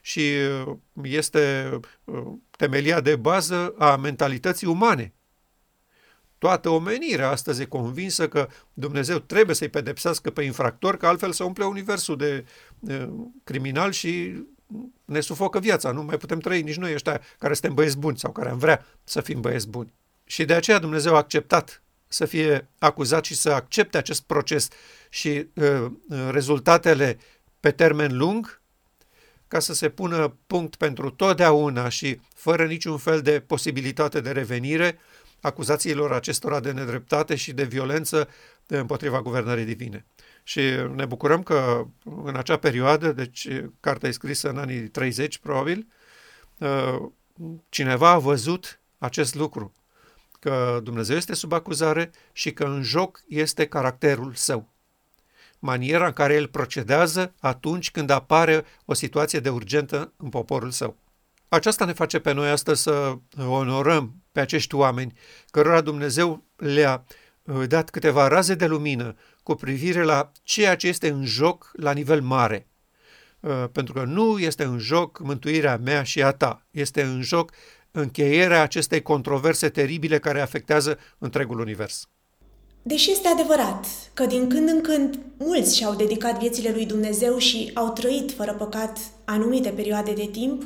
și 0.00 0.20
uh, 0.66 0.76
este 1.02 1.70
uh, 2.04 2.22
temelia 2.50 3.00
de 3.00 3.16
bază 3.16 3.74
a 3.78 3.96
mentalității 3.96 4.66
umane. 4.66 5.12
Toată 6.38 6.68
omenirea 6.68 7.30
astăzi 7.30 7.62
e 7.62 7.64
convinsă 7.64 8.28
că 8.28 8.48
Dumnezeu 8.72 9.18
trebuie 9.18 9.54
să-i 9.54 9.68
pedepsească 9.68 10.30
pe 10.30 10.42
infractor, 10.42 10.96
că 10.96 11.06
altfel 11.06 11.32
să 11.32 11.44
umple 11.44 11.64
universul 11.64 12.16
de, 12.16 12.44
de 12.78 13.08
criminal 13.44 13.92
și 13.92 14.42
ne 15.04 15.20
sufocă 15.20 15.60
viața. 15.60 15.90
Nu 15.90 16.02
mai 16.02 16.16
putem 16.16 16.38
trăi 16.38 16.62
nici 16.62 16.76
noi 16.76 16.94
ăștia 16.94 17.20
care 17.38 17.52
suntem 17.52 17.74
băieți 17.74 17.98
buni 17.98 18.18
sau 18.18 18.32
care 18.32 18.48
am 18.48 18.58
vrea 18.58 18.86
să 19.04 19.20
fim 19.20 19.40
băieți 19.40 19.68
buni. 19.68 19.94
Și 20.24 20.44
de 20.44 20.54
aceea 20.54 20.78
Dumnezeu 20.78 21.14
a 21.14 21.16
acceptat 21.16 21.82
să 22.08 22.24
fie 22.24 22.68
acuzat 22.78 23.24
și 23.24 23.34
să 23.34 23.50
accepte 23.50 23.96
acest 23.96 24.22
proces 24.22 24.68
și 25.08 25.46
uh, 25.54 25.86
rezultatele 26.30 27.18
pe 27.60 27.70
termen 27.70 28.16
lung, 28.16 28.60
ca 29.48 29.58
să 29.58 29.74
se 29.74 29.88
pună 29.88 30.36
punct 30.46 30.76
pentru 30.76 31.10
totdeauna 31.10 31.88
și 31.88 32.20
fără 32.34 32.66
niciun 32.66 32.96
fel 32.96 33.20
de 33.20 33.40
posibilitate 33.40 34.20
de 34.20 34.30
revenire 34.30 34.98
acuzațiilor 35.40 36.12
acestora 36.12 36.60
de 36.60 36.72
nedreptate 36.72 37.34
și 37.34 37.52
de 37.52 37.64
violență 37.64 38.28
împotriva 38.66 39.22
guvernării 39.22 39.64
divine. 39.64 40.06
Și 40.42 40.60
ne 40.94 41.04
bucurăm 41.04 41.42
că 41.42 41.86
în 42.24 42.36
acea 42.36 42.56
perioadă, 42.56 43.12
deci 43.12 43.48
cartea 43.80 44.08
e 44.08 44.12
scrisă 44.12 44.48
în 44.48 44.58
anii 44.58 44.88
30 44.88 45.38
probabil, 45.38 45.86
uh, 46.58 47.10
cineva 47.68 48.10
a 48.10 48.18
văzut 48.18 48.80
acest 48.98 49.34
lucru 49.34 49.72
că 50.40 50.80
Dumnezeu 50.82 51.16
este 51.16 51.34
sub 51.34 51.52
acuzare 51.52 52.10
și 52.32 52.52
că 52.52 52.64
în 52.64 52.82
joc 52.82 53.22
este 53.28 53.66
caracterul 53.66 54.34
său. 54.34 54.68
Maniera 55.58 56.06
în 56.06 56.12
care 56.12 56.34
el 56.34 56.46
procedează 56.46 57.34
atunci 57.40 57.90
când 57.90 58.10
apare 58.10 58.64
o 58.84 58.94
situație 58.94 59.40
de 59.40 59.48
urgentă 59.48 60.12
în 60.16 60.28
poporul 60.28 60.70
său. 60.70 60.96
Aceasta 61.48 61.84
ne 61.84 61.92
face 61.92 62.18
pe 62.18 62.32
noi 62.32 62.50
astăzi 62.50 62.82
să 62.82 63.14
onorăm 63.48 64.22
pe 64.32 64.40
acești 64.40 64.74
oameni 64.74 65.12
cărora 65.50 65.80
Dumnezeu 65.80 66.44
le-a 66.56 67.04
uh, 67.42 67.68
dat 67.68 67.90
câteva 67.90 68.28
raze 68.28 68.54
de 68.54 68.66
lumină 68.66 69.14
cu 69.42 69.54
privire 69.54 70.02
la 70.02 70.32
ceea 70.42 70.76
ce 70.76 70.86
este 70.88 71.08
în 71.08 71.24
joc 71.24 71.70
la 71.72 71.92
nivel 71.92 72.22
mare. 72.22 72.68
Uh, 73.40 73.64
pentru 73.72 73.92
că 73.92 74.04
nu 74.04 74.38
este 74.38 74.64
în 74.64 74.78
joc 74.78 75.18
mântuirea 75.22 75.76
mea 75.76 76.02
și 76.02 76.22
a 76.22 76.30
ta, 76.30 76.66
este 76.70 77.02
în 77.02 77.22
joc 77.22 77.52
încheierea 77.90 78.62
acestei 78.62 79.02
controverse 79.02 79.68
teribile 79.68 80.18
care 80.18 80.40
afectează 80.40 80.98
întregul 81.18 81.60
univers. 81.60 82.08
Deși 82.82 83.10
este 83.10 83.28
adevărat 83.28 83.86
că 84.14 84.26
din 84.26 84.48
când 84.48 84.68
în 84.68 84.80
când 84.80 85.18
mulți 85.38 85.76
și-au 85.76 85.94
dedicat 85.94 86.38
viețile 86.38 86.70
lui 86.70 86.86
Dumnezeu 86.86 87.38
și 87.38 87.70
au 87.74 87.92
trăit 87.92 88.32
fără 88.32 88.52
păcat 88.52 88.98
anumite 89.24 89.68
perioade 89.68 90.12
de 90.12 90.28
timp, 90.32 90.62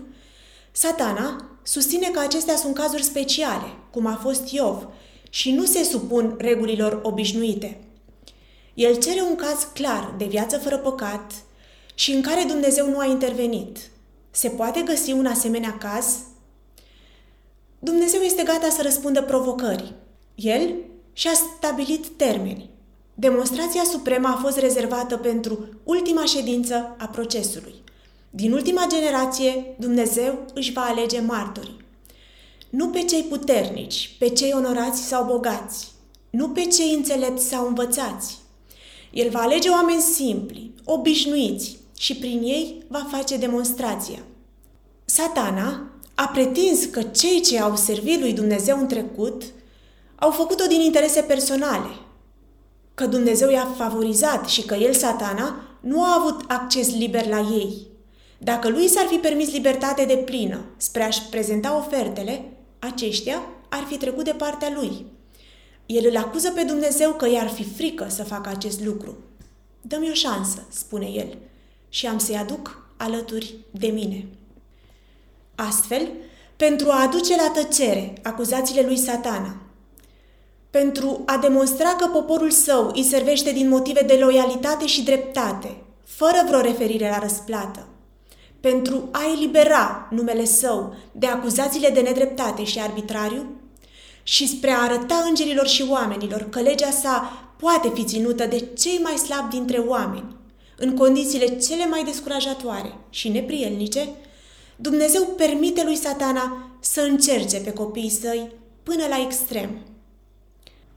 satana 0.72 1.58
susține 1.62 2.08
că 2.08 2.18
acestea 2.18 2.56
sunt 2.56 2.74
cazuri 2.74 3.02
speciale, 3.02 3.66
cum 3.90 4.06
a 4.06 4.18
fost 4.22 4.50
Iov, 4.50 4.88
și 5.30 5.52
nu 5.52 5.64
se 5.64 5.82
supun 5.84 6.34
regulilor 6.38 7.00
obișnuite. 7.02 7.80
El 8.74 8.96
cere 8.98 9.20
un 9.20 9.34
caz 9.34 9.66
clar 9.74 10.14
de 10.18 10.24
viață 10.24 10.58
fără 10.58 10.78
păcat 10.78 11.32
și 11.94 12.12
în 12.12 12.22
care 12.22 12.44
Dumnezeu 12.46 12.88
nu 12.88 12.98
a 12.98 13.04
intervenit. 13.04 13.78
Se 14.30 14.48
poate 14.48 14.80
găsi 14.80 15.12
un 15.12 15.26
asemenea 15.26 15.76
caz 15.78 16.18
Dumnezeu 17.84 18.20
este 18.20 18.42
gata 18.42 18.68
să 18.70 18.82
răspundă 18.82 19.22
provocării. 19.22 19.94
El 20.34 20.74
și-a 21.12 21.32
stabilit 21.32 22.06
termeni. 22.06 22.70
Demonstrația 23.14 23.82
supremă 23.84 24.28
a 24.28 24.40
fost 24.42 24.58
rezervată 24.58 25.16
pentru 25.16 25.68
ultima 25.84 26.24
ședință 26.24 26.94
a 26.98 27.06
procesului. 27.06 27.81
Din 28.34 28.52
ultima 28.52 28.86
generație, 28.88 29.74
Dumnezeu 29.78 30.38
își 30.54 30.72
va 30.72 30.80
alege 30.80 31.20
martorii. 31.20 31.84
Nu 32.70 32.88
pe 32.88 33.02
cei 33.02 33.22
puternici, 33.22 34.16
pe 34.18 34.28
cei 34.28 34.52
onorați 34.52 35.02
sau 35.02 35.24
bogați, 35.24 35.90
nu 36.30 36.48
pe 36.48 36.60
cei 36.60 36.94
înțelepți 36.94 37.48
sau 37.48 37.66
învățați. 37.66 38.38
El 39.10 39.30
va 39.30 39.40
alege 39.40 39.68
oameni 39.68 40.00
simpli, 40.00 40.74
obișnuiți 40.84 41.76
și 41.98 42.16
prin 42.16 42.42
ei 42.42 42.84
va 42.88 43.06
face 43.10 43.36
demonstrația. 43.36 44.18
Satana 45.04 45.90
a 46.14 46.28
pretins 46.28 46.84
că 46.84 47.02
cei 47.02 47.40
ce 47.40 47.60
au 47.60 47.76
servit 47.76 48.20
lui 48.20 48.32
Dumnezeu 48.32 48.78
în 48.78 48.86
trecut 48.86 49.42
au 50.14 50.30
făcut-o 50.30 50.66
din 50.66 50.80
interese 50.80 51.20
personale, 51.20 51.90
că 52.94 53.06
Dumnezeu 53.06 53.50
i-a 53.50 53.74
favorizat 53.76 54.48
și 54.48 54.62
că 54.62 54.74
el, 54.74 54.92
satana, 54.92 55.54
nu 55.80 56.02
a 56.02 56.16
avut 56.20 56.44
acces 56.48 56.94
liber 56.94 57.26
la 57.26 57.38
ei. 57.38 57.90
Dacă 58.44 58.68
lui 58.68 58.88
s-ar 58.88 59.06
fi 59.06 59.16
permis 59.16 59.52
libertate 59.52 60.04
de 60.04 60.16
plină 60.16 60.64
spre 60.76 61.02
a-și 61.02 61.22
prezenta 61.22 61.76
ofertele, 61.76 62.44
aceștia 62.78 63.42
ar 63.68 63.84
fi 63.88 63.96
trecut 63.96 64.24
de 64.24 64.32
partea 64.32 64.72
lui. 64.74 65.06
El 65.86 66.06
îl 66.10 66.16
acuză 66.16 66.50
pe 66.50 66.62
Dumnezeu 66.62 67.12
că 67.12 67.28
i-ar 67.28 67.48
fi 67.48 67.64
frică 67.64 68.06
să 68.08 68.24
facă 68.24 68.48
acest 68.48 68.84
lucru. 68.84 69.16
Dă-mi 69.80 70.10
o 70.10 70.12
șansă, 70.12 70.66
spune 70.68 71.06
el, 71.06 71.38
și 71.88 72.06
am 72.06 72.18
să-i 72.18 72.36
aduc 72.36 72.86
alături 72.96 73.54
de 73.70 73.86
mine. 73.86 74.26
Astfel, 75.54 76.08
pentru 76.56 76.90
a 76.90 77.02
aduce 77.02 77.36
la 77.36 77.50
tăcere 77.62 78.12
acuzațiile 78.22 78.86
lui 78.86 78.96
satana, 78.96 79.56
pentru 80.70 81.22
a 81.26 81.36
demonstra 81.36 81.94
că 81.94 82.06
poporul 82.06 82.50
său 82.50 82.90
îi 82.94 83.02
servește 83.02 83.52
din 83.52 83.68
motive 83.68 84.02
de 84.02 84.14
loialitate 84.14 84.86
și 84.86 85.02
dreptate, 85.02 85.76
fără 86.04 86.44
vreo 86.46 86.60
referire 86.60 87.08
la 87.08 87.18
răsplată, 87.18 87.86
pentru 88.62 89.08
a 89.10 89.20
elibera 89.36 90.08
numele 90.10 90.44
său 90.44 90.94
de 91.12 91.26
acuzațiile 91.26 91.88
de 91.88 92.00
nedreptate 92.00 92.64
și 92.64 92.80
arbitrariu 92.80 93.46
și 94.22 94.48
spre 94.48 94.70
a 94.70 94.82
arăta 94.82 95.24
îngerilor 95.28 95.66
și 95.66 95.86
oamenilor 95.88 96.48
că 96.48 96.60
legea 96.60 96.90
sa 96.90 97.46
poate 97.56 97.90
fi 97.94 98.04
ținută 98.04 98.46
de 98.46 98.68
cei 98.78 98.98
mai 99.02 99.16
slabi 99.16 99.54
dintre 99.54 99.78
oameni, 99.78 100.36
în 100.76 100.96
condițiile 100.96 101.58
cele 101.58 101.86
mai 101.86 102.04
descurajatoare 102.04 102.98
și 103.10 103.28
neprielnice, 103.28 104.08
Dumnezeu 104.76 105.22
permite 105.22 105.84
lui 105.84 105.96
satana 105.96 106.70
să 106.80 107.00
încerce 107.00 107.56
pe 107.56 107.72
copiii 107.72 108.10
săi 108.10 108.52
până 108.82 109.06
la 109.08 109.22
extrem. 109.24 109.78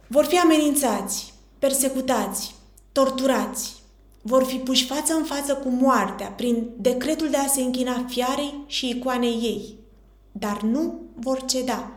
Vor 0.08 0.26
fi 0.26 0.38
amenințați, 0.38 1.34
persecutați, 1.60 2.56
torturați, 2.92 3.74
vor 4.28 4.44
fi 4.44 4.56
puși 4.56 4.86
față 4.86 5.14
în 5.14 5.24
față 5.24 5.56
cu 5.56 5.70
moartea 5.70 6.28
prin 6.28 6.70
decretul 6.78 7.30
de 7.30 7.38
a 7.38 7.48
se 7.48 7.62
închina 7.62 8.06
fiarei 8.08 8.64
și 8.66 8.90
icoanei 8.90 9.34
ei, 9.34 9.76
dar 10.32 10.62
nu 10.62 11.02
vor 11.16 11.46
ceda. 11.46 11.92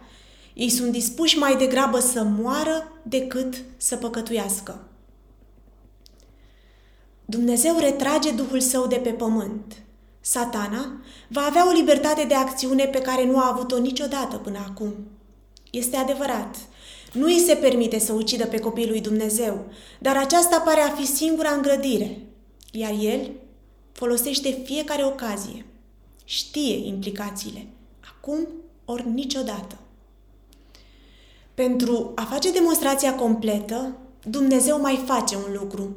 Ei 0.55 0.69
sunt 0.69 0.93
dispuși 0.93 1.39
mai 1.39 1.57
degrabă 1.57 1.99
să 1.99 2.23
moară 2.23 2.93
decât 3.03 3.55
să 3.77 3.97
păcătuiască. 3.97 4.89
Dumnezeu 7.25 7.79
retrage 7.79 8.31
Duhul 8.31 8.61
Său 8.61 8.87
de 8.87 8.97
pe 8.97 9.11
pământ. 9.11 9.83
Satana 10.21 11.01
va 11.29 11.43
avea 11.43 11.69
o 11.69 11.73
libertate 11.73 12.25
de 12.25 12.35
acțiune 12.35 12.85
pe 12.85 13.01
care 13.01 13.27
nu 13.27 13.39
a 13.39 13.51
avut-o 13.53 13.79
niciodată 13.79 14.37
până 14.37 14.59
acum. 14.69 14.95
Este 15.71 15.97
adevărat, 15.97 16.57
nu 17.13 17.27
îi 17.27 17.39
se 17.47 17.55
permite 17.55 17.99
să 17.99 18.13
ucidă 18.13 18.47
pe 18.47 18.59
copilul 18.59 18.91
lui 18.91 19.01
Dumnezeu, 19.01 19.65
dar 19.99 20.17
aceasta 20.17 20.61
pare 20.61 20.81
a 20.81 20.89
fi 20.89 21.07
singura 21.07 21.51
îngrădire, 21.51 22.21
iar 22.73 22.93
el 23.01 23.31
folosește 23.93 24.63
fiecare 24.65 25.05
ocazie. 25.05 25.65
Știe 26.25 26.87
implicațiile, 26.87 27.67
acum 28.01 28.49
ori 28.85 29.09
niciodată. 29.09 29.79
Pentru 31.55 32.13
a 32.15 32.23
face 32.23 32.53
demonstrația 32.53 33.15
completă, 33.15 33.97
Dumnezeu 34.25 34.81
mai 34.81 35.03
face 35.07 35.37
un 35.37 35.57
lucru. 35.61 35.97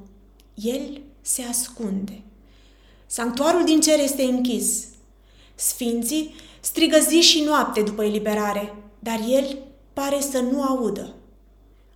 El 0.56 1.02
se 1.22 1.42
ascunde. 1.44 2.22
Sanctuarul 3.06 3.64
din 3.64 3.82
cer 3.82 4.00
este 4.00 4.24
închis. 4.24 4.88
Sfinții 5.56 6.34
strigă 6.60 6.98
zi 6.98 7.22
și 7.22 7.42
noapte 7.42 7.82
după 7.82 8.04
eliberare, 8.04 8.76
dar 9.00 9.20
el 9.30 9.58
pare 9.94 10.22
să 10.32 10.40
nu 10.40 10.64
audă. 10.64 11.14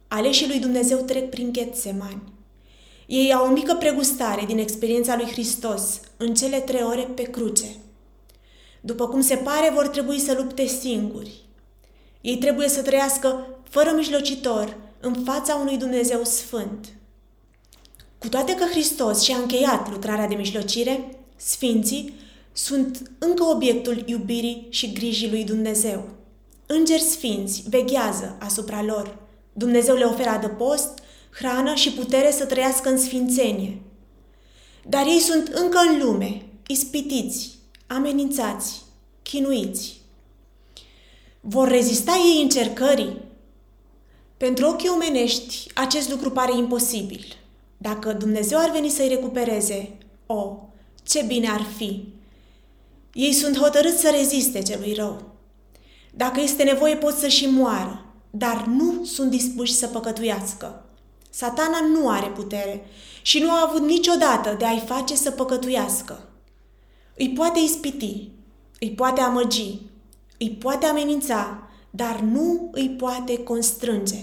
Aleșii 0.08 0.47
lui 0.47 0.60
Dumnezeu 0.60 0.97
trec 0.97 1.29
prin 1.29 1.51
Ghetsemani. 1.51 2.34
Ei 3.05 3.34
au 3.34 3.45
o 3.45 3.51
mică 3.51 3.75
pregustare 3.75 4.45
din 4.45 4.58
experiența 4.58 5.15
lui 5.15 5.31
Hristos 5.31 5.99
în 6.17 6.34
cele 6.34 6.60
trei 6.60 6.84
ore 6.84 7.01
pe 7.01 7.21
cruce. 7.21 7.65
După 8.81 9.08
cum 9.08 9.21
se 9.21 9.36
pare, 9.36 9.71
vor 9.73 9.88
trebui 9.88 10.19
să 10.19 10.34
lupte 10.38 10.65
singuri. 10.65 11.31
Ei 12.21 12.38
trebuie 12.38 12.67
să 12.67 12.81
trăiască 12.81 13.47
fără 13.69 13.91
mijlocitor 13.95 14.77
în 14.99 15.13
fața 15.13 15.55
unui 15.55 15.77
Dumnezeu 15.77 16.23
sfânt. 16.23 16.88
Cu 18.17 18.29
toate 18.29 18.55
că 18.55 18.63
Hristos 18.63 19.21
și-a 19.21 19.38
încheiat 19.38 19.91
lucrarea 19.91 20.27
de 20.27 20.36
mijlocire, 20.36 21.17
sfinții 21.36 22.13
sunt 22.51 23.12
încă 23.19 23.43
obiectul 23.43 24.03
iubirii 24.05 24.67
și 24.69 24.93
grijii 24.93 25.29
lui 25.29 25.43
Dumnezeu. 25.43 26.10
Îngeri 26.67 27.01
sfinți 27.01 27.63
veghează 27.69 28.36
asupra 28.39 28.84
lor. 28.84 29.17
Dumnezeu 29.54 29.95
le 29.95 30.04
oferă 30.04 30.30
adăpost, 30.30 30.99
hrană 31.32 31.73
și 31.73 31.91
putere 31.91 32.32
să 32.32 32.45
trăiască 32.45 32.89
în 32.89 32.97
sfințenie. 32.97 33.82
Dar 34.88 35.06
ei 35.06 35.19
sunt 35.19 35.47
încă 35.47 35.78
în 35.78 35.99
lume, 35.99 36.41
ispitiți, 36.67 37.58
amenințați, 37.88 38.82
chinuiți. 39.23 40.01
Vor 41.41 41.67
rezista 41.67 42.12
ei 42.12 42.41
încercării? 42.41 43.17
Pentru 44.38 44.67
ochii 44.67 44.89
omenești, 44.89 45.67
acest 45.73 46.10
lucru 46.10 46.32
pare 46.32 46.58
imposibil. 46.58 47.25
Dacă 47.78 48.13
Dumnezeu 48.13 48.60
ar 48.60 48.71
veni 48.71 48.89
să-i 48.89 49.08
recupereze, 49.08 49.97
o, 50.25 50.58
ce 51.04 51.23
bine 51.28 51.49
ar 51.49 51.65
fi! 51.78 52.04
Ei 53.13 53.34
sunt 53.34 53.58
hotărâți 53.58 54.01
să 54.01 54.10
reziste 54.10 54.62
celui 54.62 54.93
rău. 54.93 55.35
Dacă 56.17 56.41
este 56.41 56.63
nevoie, 56.63 56.95
pot 56.95 57.17
să 57.17 57.28
și 57.28 57.45
moară, 57.45 58.06
dar 58.30 58.65
nu 58.65 59.06
sunt 59.06 59.30
dispuși 59.30 59.73
să 59.73 59.88
păcătuiască. 59.88 60.86
Satana 61.30 61.80
nu 61.80 62.10
are 62.10 62.28
putere 62.28 62.86
și 63.21 63.39
nu 63.39 63.51
a 63.51 63.67
avut 63.67 63.88
niciodată 63.88 64.56
de 64.58 64.65
a-i 64.65 64.84
face 64.86 65.15
să 65.15 65.32
păcătuiască. 65.32 66.30
Îi 67.17 67.30
poate 67.30 67.60
ispiti, 67.60 68.32
îi 68.80 68.91
poate 68.91 69.21
amăgi, 69.21 69.80
îi 70.38 70.49
poate 70.49 70.86
amenința, 70.86 71.67
dar 71.89 72.19
nu 72.19 72.69
îi 72.71 72.89
poate 72.89 73.38
constrânge. 73.38 74.19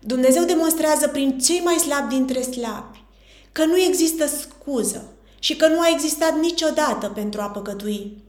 Dumnezeu 0.00 0.44
demonstrează 0.44 1.08
prin 1.08 1.38
cei 1.38 1.60
mai 1.64 1.74
slabi 1.74 2.14
dintre 2.14 2.40
slabi 2.40 3.04
că 3.52 3.64
nu 3.64 3.78
există 3.78 4.26
scuză 4.26 5.12
și 5.38 5.56
că 5.56 5.68
nu 5.68 5.80
a 5.80 5.88
existat 5.92 6.40
niciodată 6.40 7.08
pentru 7.08 7.40
a 7.40 7.50
păcătui. 7.50 8.22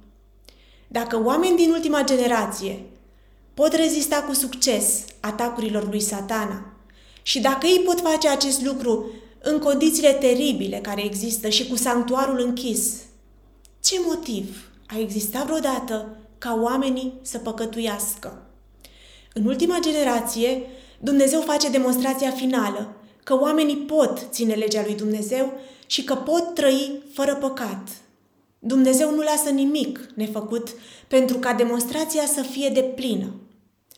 Dacă 0.92 1.22
oameni 1.24 1.58
din 1.58 1.72
ultima 1.72 2.04
generație 2.04 2.86
pot 3.54 3.74
rezista 3.74 4.24
cu 4.28 4.34
succes 4.34 5.04
atacurilor 5.20 5.88
lui 5.90 6.00
satana 6.00 6.74
și 7.22 7.40
dacă 7.40 7.68
ei 7.68 7.82
pot 7.86 8.00
face 8.00 8.30
acest 8.30 8.62
lucru 8.62 9.12
în 9.42 9.60
condițiile 9.60 10.14
teribile 10.14 10.78
care 10.78 11.06
există 11.06 11.50
și 11.50 11.68
cu 11.68 11.76
sanctuarul 11.76 12.40
închis, 12.40 12.94
ce 13.84 13.96
motiv 14.06 14.70
a 14.88 15.00
existat 15.00 15.46
vreodată 15.46 16.18
ca 16.38 16.60
oamenii 16.62 17.14
să 17.22 17.38
păcătuiască? 17.38 18.44
În 19.34 19.46
ultima 19.46 19.78
generație, 19.80 20.62
Dumnezeu 21.00 21.42
face 21.42 21.70
demonstrația 21.70 22.32
finală 22.32 22.96
că 23.24 23.40
oamenii 23.40 23.78
pot 23.78 24.28
ține 24.30 24.54
legea 24.54 24.82
lui 24.86 24.96
Dumnezeu 24.96 25.54
și 25.86 26.04
că 26.04 26.16
pot 26.16 26.54
trăi 26.54 27.02
fără 27.14 27.36
păcat. 27.36 27.88
Dumnezeu 28.60 29.12
nu 29.12 29.22
lasă 29.22 29.50
nimic 29.50 30.10
nefăcut 30.16 30.70
pentru 31.08 31.38
ca 31.38 31.54
demonstrația 31.54 32.26
să 32.26 32.42
fie 32.42 32.70
de 32.70 32.82
plină. 32.82 33.34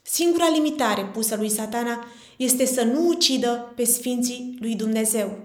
Singura 0.01 0.49
limitare 0.49 1.05
pusă 1.05 1.35
lui 1.35 1.49
satana 1.49 2.05
este 2.37 2.65
să 2.65 2.83
nu 2.83 3.07
ucidă 3.07 3.71
pe 3.75 3.83
sfinții 3.83 4.57
lui 4.59 4.75
Dumnezeu. 4.75 5.37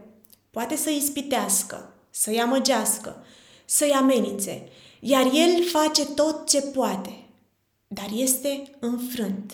Poate 0.50 0.76
să-i 0.76 0.96
ispitească, 0.96 1.94
să-i 2.11 2.40
amăgească, 2.40 3.24
să-i 3.64 3.90
amenințe, 3.90 4.68
iar 5.00 5.24
el 5.24 5.64
face 5.64 6.05
tot 6.05 6.48
ce 6.48 6.61
poate. 6.61 7.26
Dar 7.87 8.09
este 8.14 8.62
înfrânt. 8.79 9.52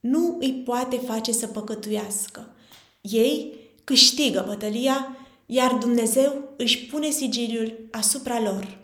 Nu 0.00 0.36
îi 0.40 0.52
poate 0.52 0.96
face 0.96 1.32
să 1.32 1.46
păcătuiască. 1.46 2.54
Ei 3.00 3.54
câștigă 3.84 4.44
bătălia, 4.46 5.16
iar 5.46 5.72
Dumnezeu 5.72 6.48
își 6.56 6.86
pune 6.86 7.10
sigiliul 7.10 7.88
asupra 7.90 8.40
lor. 8.40 8.78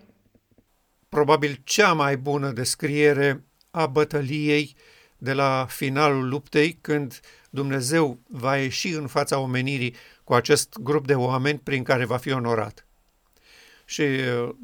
Probabil 1.09 1.61
cea 1.65 1.93
mai 1.93 2.17
bună 2.17 2.51
descriere 2.51 3.45
a 3.71 3.87
bătăliei 3.87 4.77
de 5.19 5.33
la 5.33 5.67
finalul 5.69 6.29
luptei, 6.29 6.79
când 6.81 7.21
Dumnezeu 7.51 8.21
va 8.29 8.57
ieși 8.57 8.89
în 8.89 9.07
fața 9.07 9.39
omenirii 9.39 9.95
cu 10.25 10.35
acest 10.35 10.77
grup 10.81 11.07
de 11.07 11.15
oameni 11.15 11.59
prin 11.59 11.83
care 11.83 12.05
va 12.05 12.17
fi 12.17 12.33
onorat. 12.33 12.87
Și 13.85 14.03
uh, 14.03 14.55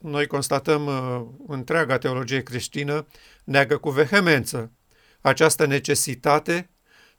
noi 0.00 0.26
constatăm 0.26 0.86
uh, 0.86 1.26
întreaga 1.46 1.98
teologie 1.98 2.42
creștină 2.42 3.06
neagă 3.44 3.76
cu 3.76 3.90
vehemență 3.90 4.72
această 5.20 5.66
necesitate 5.66 6.70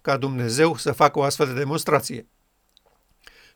ca 0.02 0.18
Dumnezeu 0.18 0.78
să 0.78 0.92
facă 0.92 1.20
o 1.20 1.24
astfel 1.24 1.48
de 1.48 1.54
demonstrație. 1.54 2.28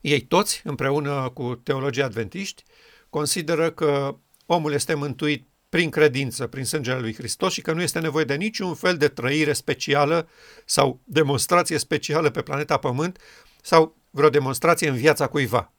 Ei 0.02 0.22
toți, 0.22 0.62
împreună 0.64 1.32
cu 1.34 1.56
teologii 1.56 2.02
adventiști, 2.04 2.64
consideră 3.10 3.72
că 3.72 4.18
omul 4.52 4.74
este 4.74 4.94
mântuit 4.94 5.48
prin 5.70 5.90
credință, 5.90 6.48
prin 6.48 6.66
sângele 6.66 7.00
lui 7.00 7.14
Hristos 7.14 7.54
și 7.54 7.62
că 7.62 7.74
nu 7.74 7.82
este 7.82 8.00
nevoie 8.00 8.26
de 8.26 8.36
niciun 8.36 8.76
fel 8.76 8.98
de 8.98 9.08
trăire 9.08 9.54
specială 9.54 10.30
sau 10.66 11.02
demonstrație 11.04 11.78
specială 11.78 12.30
pe 12.30 12.42
planeta 12.42 12.78
Pământ 12.78 13.20
sau 13.62 13.96
vreo 14.10 14.30
demonstrație 14.30 14.90
în 14.90 14.96
viața 14.96 15.28
cuiva. 15.28 15.74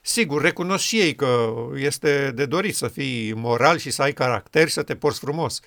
Sigur, 0.00 0.42
recunosc 0.42 0.84
și 0.84 1.00
ei 1.00 1.14
că 1.14 1.52
este 1.74 2.32
de 2.34 2.46
dorit 2.46 2.76
să 2.76 2.88
fii 2.88 3.32
moral 3.32 3.78
și 3.78 3.90
să 3.90 4.02
ai 4.02 4.12
caracter 4.12 4.66
și 4.66 4.74
să 4.74 4.82
te 4.82 4.96
porți 4.96 5.18
frumos, 5.18 5.60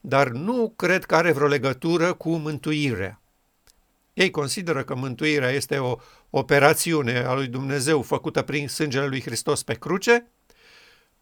dar 0.00 0.28
nu 0.28 0.72
cred 0.76 1.04
că 1.04 1.14
are 1.14 1.32
vreo 1.32 1.46
legătură 1.46 2.12
cu 2.12 2.36
mântuirea. 2.36 3.20
Ei 4.12 4.30
consideră 4.30 4.84
că 4.84 4.94
mântuirea 4.94 5.50
este 5.50 5.78
o 5.78 5.96
operațiune 6.30 7.18
a 7.18 7.34
lui 7.34 7.46
Dumnezeu 7.46 8.02
făcută 8.02 8.42
prin 8.42 8.68
sângele 8.68 9.06
lui 9.06 9.20
Hristos 9.20 9.62
pe 9.62 9.74
cruce, 9.74 10.30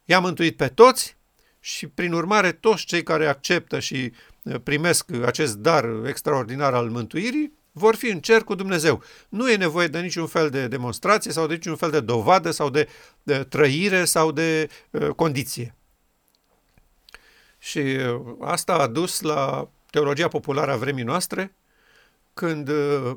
i-a 0.04 0.20
mântuit 0.20 0.56
pe 0.56 0.68
toți 0.68 1.16
și, 1.60 1.86
prin 1.86 2.12
urmare, 2.12 2.52
toți 2.52 2.84
cei 2.84 3.02
care 3.02 3.26
acceptă 3.26 3.78
și 3.78 4.12
uh, 4.42 4.54
primesc 4.62 5.10
acest 5.24 5.56
dar 5.56 5.84
extraordinar 6.06 6.74
al 6.74 6.88
mântuirii 6.88 7.52
vor 7.76 7.94
fi 7.94 8.06
în 8.06 8.20
cer 8.20 8.42
cu 8.42 8.54
Dumnezeu. 8.54 9.02
Nu 9.28 9.50
e 9.50 9.56
nevoie 9.56 9.86
de 9.86 10.00
niciun 10.00 10.26
fel 10.26 10.50
de 10.50 10.68
demonstrație 10.68 11.32
sau 11.32 11.46
de 11.46 11.54
niciun 11.54 11.76
fel 11.76 11.90
de 11.90 12.00
dovadă 12.00 12.50
sau 12.50 12.70
de, 12.70 12.88
de 13.22 13.44
trăire 13.44 14.04
sau 14.04 14.32
de 14.32 14.68
uh, 14.90 15.08
condiție. 15.08 15.74
Și 17.58 17.78
uh, 17.78 18.20
asta 18.40 18.72
a 18.72 18.86
dus 18.86 19.20
la 19.20 19.68
teologia 19.90 20.28
populară 20.28 20.72
a 20.72 20.76
vremii 20.76 21.04
noastre, 21.04 21.54
când 22.34 22.68
uh, 22.68 23.16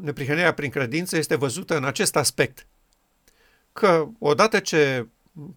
neprihănirea 0.00 0.54
prin 0.54 0.70
credință 0.70 1.16
este 1.16 1.34
văzută 1.34 1.76
în 1.76 1.84
acest 1.84 2.16
aspect. 2.16 2.66
Că 3.72 4.08
odată 4.18 4.58
ce 4.58 5.06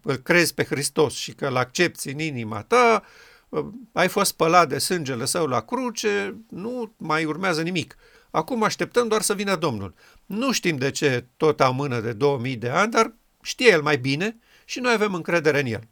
îl 0.02 0.16
crezi 0.16 0.54
pe 0.54 0.64
Hristos 0.64 1.14
și 1.14 1.32
că 1.32 1.46
îl 1.46 1.56
accepti 1.56 2.08
în 2.08 2.18
inima 2.18 2.62
ta, 2.62 3.02
uh, 3.48 3.64
ai 3.92 4.08
fost 4.08 4.30
spălat 4.30 4.68
de 4.68 4.78
sângele 4.78 5.24
său 5.24 5.46
la 5.46 5.60
cruce, 5.60 6.36
nu 6.50 6.94
mai 6.96 7.24
urmează 7.24 7.62
nimic. 7.62 7.96
Acum 8.30 8.62
așteptăm 8.62 9.08
doar 9.08 9.22
să 9.22 9.34
vină 9.34 9.56
Domnul. 9.56 9.94
Nu 10.26 10.52
știm 10.52 10.76
de 10.76 10.90
ce 10.90 11.26
tot 11.36 11.60
amână 11.60 12.00
de 12.00 12.12
2000 12.12 12.56
de 12.56 12.68
ani, 12.68 12.90
dar 12.90 13.14
știe 13.42 13.70
El 13.70 13.82
mai 13.82 13.96
bine 13.98 14.38
și 14.64 14.80
noi 14.80 14.92
avem 14.92 15.14
încredere 15.14 15.60
în 15.60 15.66
El. 15.66 15.88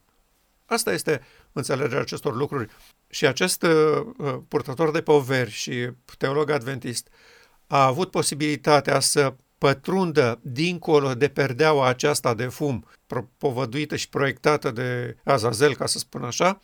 Asta 0.66 0.92
este 0.92 1.26
înțelegerea 1.52 2.00
acestor 2.00 2.36
lucruri. 2.36 2.70
Și 3.08 3.26
acest 3.26 3.62
uh, 3.62 3.70
uh 4.16 4.38
purtător 4.48 4.90
de 4.90 5.02
poveri 5.02 5.50
și 5.50 5.90
teolog 6.18 6.50
adventist 6.50 7.08
a 7.66 7.84
avut 7.84 8.10
posibilitatea 8.10 9.00
să 9.00 9.34
pătrundă 9.62 10.38
dincolo 10.42 11.14
de 11.14 11.28
perdeaua 11.28 11.88
aceasta 11.88 12.34
de 12.34 12.46
fum, 12.46 12.86
povăduită 13.38 13.96
și 13.96 14.08
proiectată 14.08 14.70
de 14.70 15.16
Azazel, 15.24 15.74
ca 15.74 15.86
să 15.86 15.98
spun 15.98 16.24
așa, 16.24 16.60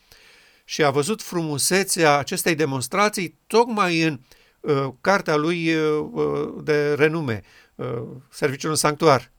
și 0.65 0.85
a 0.85 0.91
văzut 0.91 1.23
frumusețea 1.23 2.19
acestei 2.19 2.55
demonstrații 2.55 3.39
tocmai 3.47 4.03
în 4.03 4.21
uh, 4.61 4.89
cartea 5.01 5.37
lui 5.37 5.75
uh, 5.75 6.09
uh, 6.13 6.63
de 6.63 6.95
renume, 6.95 7.43
uh, 7.75 8.03
Serviciul 8.31 8.71
în 8.71 8.77
Sanctuar. 8.77 9.31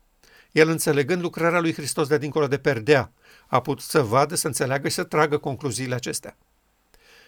El, 0.51 0.69
înțelegând 0.69 1.21
lucrarea 1.21 1.59
lui 1.59 1.73
Hristos 1.73 2.07
de 2.07 2.17
dincolo 2.17 2.47
de 2.47 2.57
perdea, 2.57 3.11
a 3.47 3.61
putut 3.61 3.83
să 3.83 4.01
vadă, 4.01 4.35
să 4.35 4.47
înțeleagă 4.47 4.87
și 4.87 4.95
să 4.95 5.03
tragă 5.03 5.37
concluziile 5.37 5.95
acestea. 5.95 6.37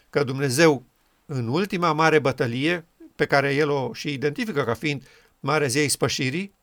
Că 0.09 0.23
Dumnezeu, 0.23 0.85
în 1.25 1.47
ultima 1.47 1.93
mare 1.93 2.19
bătălie, 2.19 2.85
pe 3.15 3.25
care 3.25 3.53
el 3.53 3.69
o 3.69 3.93
și 3.93 4.13
identifică 4.13 4.63
ca 4.63 4.73
fiind 4.73 5.03
mare 5.41 5.67
zei 5.67 5.89
spășirii, 5.89 6.55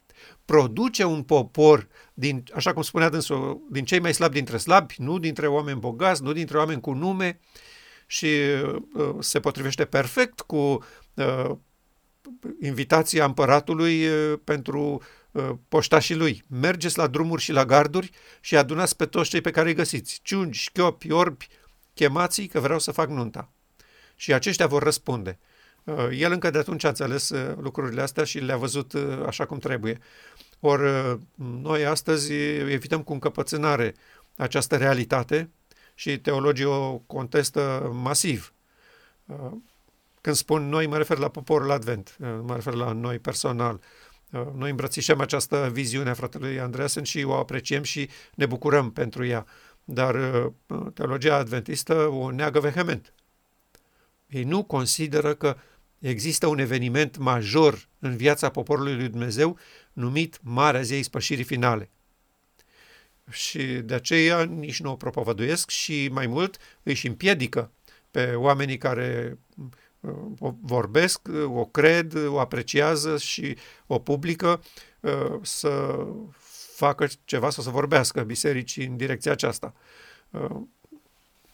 produce 0.44 1.04
un 1.04 1.22
popor, 1.22 1.88
din, 2.14 2.44
așa 2.54 2.72
cum 2.72 2.82
spunea 2.82 3.08
dânsul, 3.08 3.66
din 3.70 3.84
cei 3.84 4.00
mai 4.00 4.14
slabi 4.14 4.34
dintre 4.34 4.56
slabi, 4.56 4.94
nu 4.98 5.18
dintre 5.18 5.46
oameni 5.46 5.80
bogați, 5.80 6.22
nu 6.22 6.32
dintre 6.32 6.58
oameni 6.58 6.80
cu 6.80 6.92
nume 6.92 7.40
și 8.06 8.26
uh, 8.94 9.14
se 9.18 9.40
potrivește 9.40 9.84
perfect 9.84 10.40
cu 10.40 10.84
uh, 11.14 11.50
invitația 12.60 13.24
împăratului 13.24 14.06
uh, 14.06 14.38
pentru 14.44 15.02
uh, 15.30 15.50
poștașii 15.68 16.14
lui. 16.14 16.44
Mergeți 16.48 16.98
la 16.98 17.06
drumuri 17.06 17.42
și 17.42 17.52
la 17.52 17.64
garduri 17.64 18.10
și 18.40 18.56
adunați 18.56 18.96
pe 18.96 19.06
toți 19.06 19.30
cei 19.30 19.40
pe 19.40 19.50
care 19.50 19.68
îi 19.68 19.74
găsiți, 19.74 20.20
ciungi, 20.22 20.60
șchiopi, 20.60 21.10
orbi, 21.10 21.48
chemați 21.94 22.42
că 22.42 22.60
vreau 22.60 22.78
să 22.78 22.92
fac 22.92 23.08
nunta. 23.08 23.52
Și 24.16 24.32
aceștia 24.32 24.66
vor 24.66 24.82
răspunde. 24.82 25.38
Uh, 25.88 26.08
el 26.12 26.32
încă 26.32 26.50
de 26.50 26.58
atunci 26.58 26.84
a 26.84 26.88
înțeles 26.88 27.28
uh, 27.28 27.56
lucrurile 27.60 28.02
astea 28.02 28.24
și 28.24 28.38
le-a 28.38 28.56
văzut 28.56 28.92
uh, 28.92 29.22
așa 29.26 29.46
cum 29.46 29.58
trebuie. 29.58 29.98
Ori 30.60 31.18
noi 31.34 31.86
astăzi 31.86 32.32
evităm 32.32 33.02
cu 33.02 33.12
încăpățânare 33.12 33.94
această 34.36 34.76
realitate 34.76 35.50
și 35.94 36.18
teologii 36.18 36.64
o 36.64 36.98
contestă 36.98 37.90
masiv. 37.94 38.52
Când 40.20 40.36
spun 40.36 40.68
noi, 40.68 40.86
mă 40.86 40.96
refer 40.96 41.18
la 41.18 41.28
poporul 41.28 41.70
Advent, 41.70 42.16
mă 42.18 42.54
refer 42.54 42.74
la 42.74 42.92
noi 42.92 43.18
personal. 43.18 43.80
Noi 44.54 44.70
îmbrățișăm 44.70 45.20
această 45.20 45.68
viziune 45.72 46.10
a 46.10 46.14
fratelui 46.14 46.60
Andreasen 46.60 47.02
și 47.02 47.22
o 47.22 47.34
apreciem 47.34 47.82
și 47.82 48.08
ne 48.34 48.46
bucurăm 48.46 48.90
pentru 48.90 49.24
ea. 49.24 49.46
Dar 49.84 50.16
teologia 50.94 51.34
adventistă 51.34 51.94
o 51.94 52.30
neagă 52.30 52.60
vehement. 52.60 53.12
Ei 54.26 54.44
nu 54.44 54.64
consideră 54.64 55.34
că 55.34 55.56
există 55.98 56.46
un 56.46 56.58
eveniment 56.58 57.16
major 57.16 57.88
în 57.98 58.16
viața 58.16 58.50
poporului 58.50 58.94
lui 58.94 59.08
Dumnezeu 59.08 59.58
numit 59.92 60.38
Marea 60.42 60.82
Zei 60.82 61.02
Spășirii 61.02 61.44
Finale. 61.44 61.90
Și 63.30 63.62
de 63.64 63.94
aceea 63.94 64.44
nici 64.44 64.80
nu 64.80 64.90
o 64.90 64.96
propovăduiesc 64.96 65.70
și 65.70 66.08
mai 66.12 66.26
mult 66.26 66.56
își 66.82 67.06
împiedică 67.06 67.72
pe 68.10 68.34
oamenii 68.34 68.78
care 68.78 69.38
uh, 70.00 70.14
o 70.38 70.54
vorbesc, 70.60 71.28
o 71.46 71.64
cred, 71.64 72.26
o 72.26 72.38
apreciază 72.38 73.18
și 73.18 73.56
o 73.86 73.98
publică 73.98 74.62
uh, 75.00 75.38
să 75.42 75.96
facă 76.74 77.08
ceva 77.24 77.50
sau 77.50 77.64
să 77.64 77.70
vorbească 77.70 78.22
bisericii 78.22 78.86
în 78.86 78.96
direcția 78.96 79.32
aceasta. 79.32 79.74
Uh, 80.30 80.60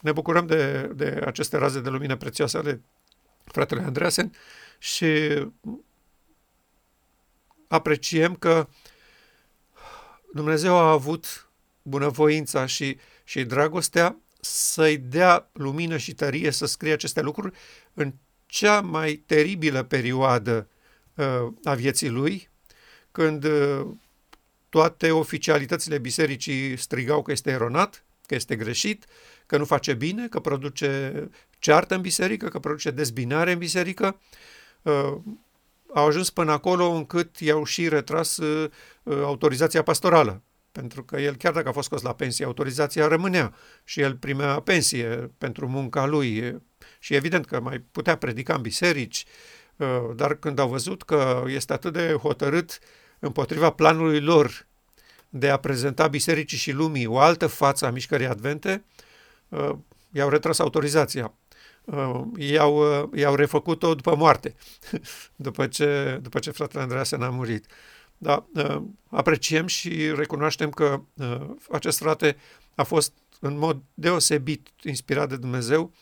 ne 0.00 0.12
bucurăm 0.12 0.46
de, 0.46 0.90
de 0.94 1.20
aceste 1.24 1.56
raze 1.56 1.80
de 1.80 1.88
lumină 1.88 2.16
prețioase 2.16 2.58
ale 2.58 2.80
fratele 3.44 3.82
Andreasen 3.82 4.32
și 4.78 5.06
apreciem 7.68 8.34
că 8.34 8.68
Dumnezeu 10.32 10.74
a 10.74 10.90
avut 10.90 11.48
bunăvoința 11.82 12.66
și, 12.66 12.98
și 13.24 13.44
dragostea 13.44 14.18
să-i 14.40 14.96
dea 14.96 15.50
lumină 15.52 15.96
și 15.96 16.14
tărie 16.14 16.50
să 16.50 16.66
scrie 16.66 16.92
aceste 16.92 17.20
lucruri 17.20 17.56
în 17.94 18.14
cea 18.46 18.80
mai 18.80 19.12
teribilă 19.26 19.82
perioadă 19.82 20.68
uh, 21.14 21.52
a 21.64 21.74
vieții 21.74 22.08
lui, 22.08 22.48
când 23.10 23.44
uh, 23.44 23.86
toate 24.68 25.10
oficialitățile 25.10 25.98
bisericii 25.98 26.76
strigau 26.76 27.22
că 27.22 27.32
este 27.32 27.50
eronat, 27.50 28.04
că 28.26 28.34
este 28.34 28.56
greșit, 28.56 29.04
că 29.46 29.56
nu 29.56 29.64
face 29.64 29.94
bine, 29.94 30.28
că 30.28 30.40
produce 30.40 31.12
ceartă 31.64 31.94
în 31.94 32.00
biserică, 32.00 32.48
că 32.48 32.58
produce 32.58 32.90
dezbinare 32.90 33.52
în 33.52 33.58
biserică. 33.58 34.20
Uh, 34.82 35.16
au 35.94 36.06
ajuns 36.06 36.30
până 36.30 36.52
acolo 36.52 36.90
încât 36.90 37.38
i-au 37.38 37.64
și 37.64 37.88
retras 37.88 38.36
uh, 38.36 38.70
autorizația 39.04 39.82
pastorală. 39.82 40.42
Pentru 40.72 41.04
că 41.04 41.20
el, 41.20 41.36
chiar 41.36 41.52
dacă 41.52 41.68
a 41.68 41.72
fost 41.72 41.86
scos 41.86 42.02
la 42.02 42.14
pensie, 42.14 42.44
autorizația 42.44 43.06
rămânea 43.06 43.54
și 43.84 44.00
el 44.00 44.16
primea 44.16 44.60
pensie 44.60 45.30
pentru 45.38 45.68
munca 45.68 46.06
lui. 46.06 46.60
Și 46.98 47.14
evident 47.14 47.46
că 47.46 47.60
mai 47.60 47.78
putea 47.78 48.16
predica 48.16 48.54
în 48.54 48.60
biserici, 48.60 49.24
uh, 49.76 49.86
dar 50.16 50.34
când 50.34 50.58
au 50.58 50.68
văzut 50.68 51.02
că 51.02 51.44
este 51.46 51.72
atât 51.72 51.92
de 51.92 52.12
hotărât 52.12 52.78
împotriva 53.18 53.70
planului 53.70 54.20
lor 54.20 54.66
de 55.28 55.50
a 55.50 55.56
prezenta 55.56 56.06
bisericii 56.06 56.58
și 56.58 56.72
lumii 56.72 57.06
o 57.06 57.18
altă 57.18 57.46
față 57.46 57.86
a 57.86 57.90
mișcării 57.90 58.26
advente, 58.26 58.84
i-au 60.10 60.28
retras 60.28 60.58
autorizația. 60.58 61.34
Uh, 61.84 62.22
i-au, 62.36 63.02
uh, 63.02 63.08
i-au 63.14 63.34
refăcut-o 63.34 63.94
după 63.94 64.16
moarte, 64.16 64.54
după 65.36 65.66
ce, 65.66 66.18
după 66.22 66.38
ce 66.38 66.50
fratele 66.50 66.82
Andreasen 66.82 67.22
a 67.22 67.30
murit. 67.30 67.66
Da, 68.18 68.46
uh, 68.54 68.82
apreciem 69.10 69.66
și 69.66 70.12
recunoaștem 70.14 70.70
că 70.70 71.02
acest 71.70 71.98
frate 71.98 72.36
a 72.74 72.82
fost 72.82 73.12
în 73.40 73.58
mod 73.58 73.82
deosebit 73.94 74.68
inspirat 74.82 75.28
de 75.28 75.36
Dumnezeu 75.36 75.92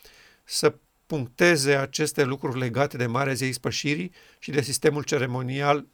să 0.45 0.75
puncteze 1.07 1.75
aceste 1.75 2.25
lucruri 2.25 2.59
legate 2.59 2.97
de 2.97 3.07
Marea 3.07 3.33
Zei 3.33 3.53
Spășirii 3.53 4.13
și 4.39 4.51
de 4.51 4.63
sistemul 4.63 5.03
ceremonial 5.03 5.87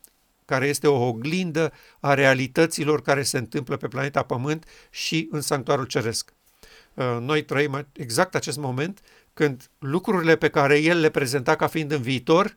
care 0.44 0.66
este 0.66 0.86
o 0.86 1.06
oglindă 1.06 1.72
a 2.00 2.14
realităților 2.14 3.02
care 3.02 3.22
se 3.22 3.38
întâmplă 3.38 3.76
pe 3.76 3.88
planeta 3.88 4.22
Pământ 4.22 4.68
și 4.90 5.28
în 5.30 5.40
sanctuarul 5.40 5.84
ceresc. 5.84 6.32
Noi 7.20 7.42
trăim 7.42 7.86
exact 7.92 8.34
acest 8.34 8.58
moment 8.58 9.00
când 9.38 9.70
lucrurile 9.78 10.36
pe 10.36 10.48
care 10.48 10.78
el 10.78 11.00
le 11.00 11.10
prezenta 11.10 11.56
ca 11.56 11.66
fiind 11.66 11.92
în 11.92 12.02
viitor 12.02 12.56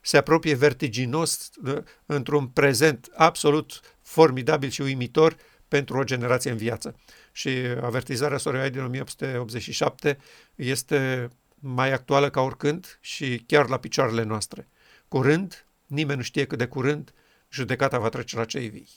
se 0.00 0.16
apropie 0.16 0.54
vertiginos 0.54 1.50
uh, 1.64 1.78
într-un 2.06 2.46
prezent 2.46 3.08
absolut 3.14 3.80
formidabil 4.02 4.68
și 4.68 4.80
uimitor 4.80 5.36
pentru 5.68 5.98
o 5.98 6.04
generație 6.04 6.50
în 6.50 6.56
viață. 6.56 6.96
Și 7.32 7.50
avertizarea 7.80 8.38
Soreai 8.38 8.70
din 8.70 8.80
1887 8.80 10.18
este 10.54 11.28
mai 11.54 11.92
actuală 11.92 12.30
ca 12.30 12.40
oricând 12.40 12.98
și 13.00 13.42
chiar 13.46 13.68
la 13.68 13.78
picioarele 13.78 14.22
noastre. 14.22 14.68
Curând, 15.08 15.66
nimeni 15.86 16.18
nu 16.18 16.24
știe 16.24 16.44
cât 16.44 16.58
de 16.58 16.66
curând, 16.66 17.12
judecata 17.50 17.98
va 17.98 18.08
trece 18.08 18.36
la 18.36 18.44
cei 18.44 18.68
vii. 18.68 18.88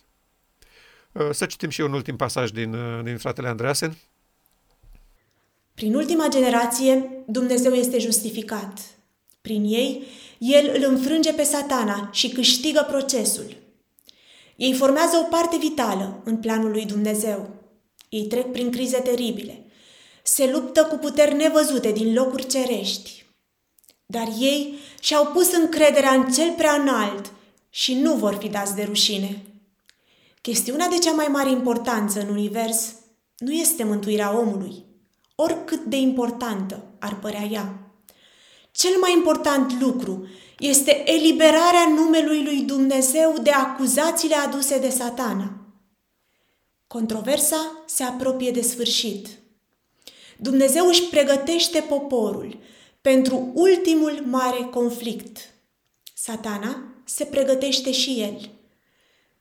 Uh, 1.12 1.30
să 1.32 1.46
citim 1.46 1.70
și 1.70 1.82
un 1.82 1.94
ultim 1.94 2.16
pasaj 2.16 2.50
din, 2.50 2.74
uh, 2.74 3.04
din 3.04 3.18
fratele 3.18 3.48
Andreasen, 3.48 3.98
prin 5.78 5.96
ultima 5.96 6.28
generație, 6.28 7.24
Dumnezeu 7.26 7.74
este 7.74 8.00
justificat. 8.00 8.80
Prin 9.42 9.64
ei, 9.64 10.04
El 10.38 10.72
îl 10.76 10.84
înfrânge 10.90 11.34
pe 11.34 11.44
satana 11.44 12.10
și 12.14 12.30
câștigă 12.30 12.86
procesul. 12.88 13.58
Ei 14.56 14.74
formează 14.74 15.18
o 15.18 15.28
parte 15.30 15.58
vitală 15.58 16.22
în 16.24 16.38
planul 16.38 16.72
lui 16.72 16.86
Dumnezeu. 16.86 17.50
Ei 18.10 18.24
trec 18.26 18.52
prin 18.52 18.72
crize 18.72 18.98
teribile. 18.98 19.66
Se 20.24 20.50
luptă 20.52 20.84
cu 20.84 20.96
puteri 20.96 21.36
nevăzute 21.36 21.92
din 21.92 22.14
locuri 22.14 22.48
cerești. 22.48 23.26
Dar 24.06 24.28
ei 24.40 24.74
și-au 25.00 25.26
pus 25.26 25.54
încrederea 25.54 26.14
în 26.14 26.32
cel 26.32 26.54
prea 26.58 26.74
înalt 26.74 27.32
și 27.70 27.94
nu 27.94 28.14
vor 28.14 28.36
fi 28.36 28.50
dați 28.50 28.76
de 28.76 28.84
rușine. 28.84 29.44
Chestiunea 30.42 30.88
de 30.88 30.98
cea 30.98 31.12
mai 31.12 31.28
mare 31.28 31.50
importanță 31.50 32.20
în 32.20 32.28
univers 32.30 32.94
nu 33.38 33.52
este 33.52 33.84
mântuirea 33.84 34.38
omului, 34.38 34.86
oricât 35.40 35.84
de 35.84 35.96
importantă 35.96 36.84
ar 37.00 37.20
părea 37.20 37.44
ea. 37.52 37.92
Cel 38.72 38.98
mai 39.00 39.12
important 39.14 39.82
lucru 39.82 40.28
este 40.60 41.12
eliberarea 41.12 41.88
numelui 41.96 42.44
lui 42.44 42.62
Dumnezeu 42.62 43.36
de 43.44 43.50
acuzațiile 43.50 44.36
aduse 44.36 44.80
de 44.80 44.90
satana. 44.90 45.58
Controversa 46.88 47.84
se 47.86 48.04
apropie 48.04 48.52
de 48.52 48.62
sfârșit. 48.62 49.28
Dumnezeu 50.38 50.88
își 50.88 51.04
pregătește 51.04 51.80
poporul 51.80 52.58
pentru 53.02 53.52
ultimul 53.54 54.24
mare 54.26 54.68
conflict. 54.72 55.38
Satana 56.14 56.84
se 57.06 57.26
pregătește 57.26 57.92
și 57.92 58.20
el. 58.20 58.50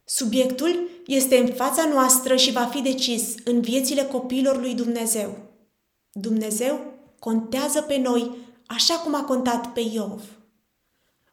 Subiectul 0.05 0.89
este 1.07 1.37
în 1.37 1.53
fața 1.53 1.85
noastră 1.85 2.37
și 2.37 2.53
va 2.53 2.65
fi 2.65 2.81
decis 2.81 3.35
în 3.45 3.61
viețile 3.61 4.03
copiilor 4.03 4.61
lui 4.61 4.75
Dumnezeu. 4.75 5.46
Dumnezeu 6.19 6.95
contează 7.19 7.83
pe 7.83 7.97
noi 7.97 8.37
așa 8.67 8.95
cum 8.95 9.15
a 9.15 9.25
contat 9.25 9.73
pe 9.73 9.81
Iov. 9.81 10.23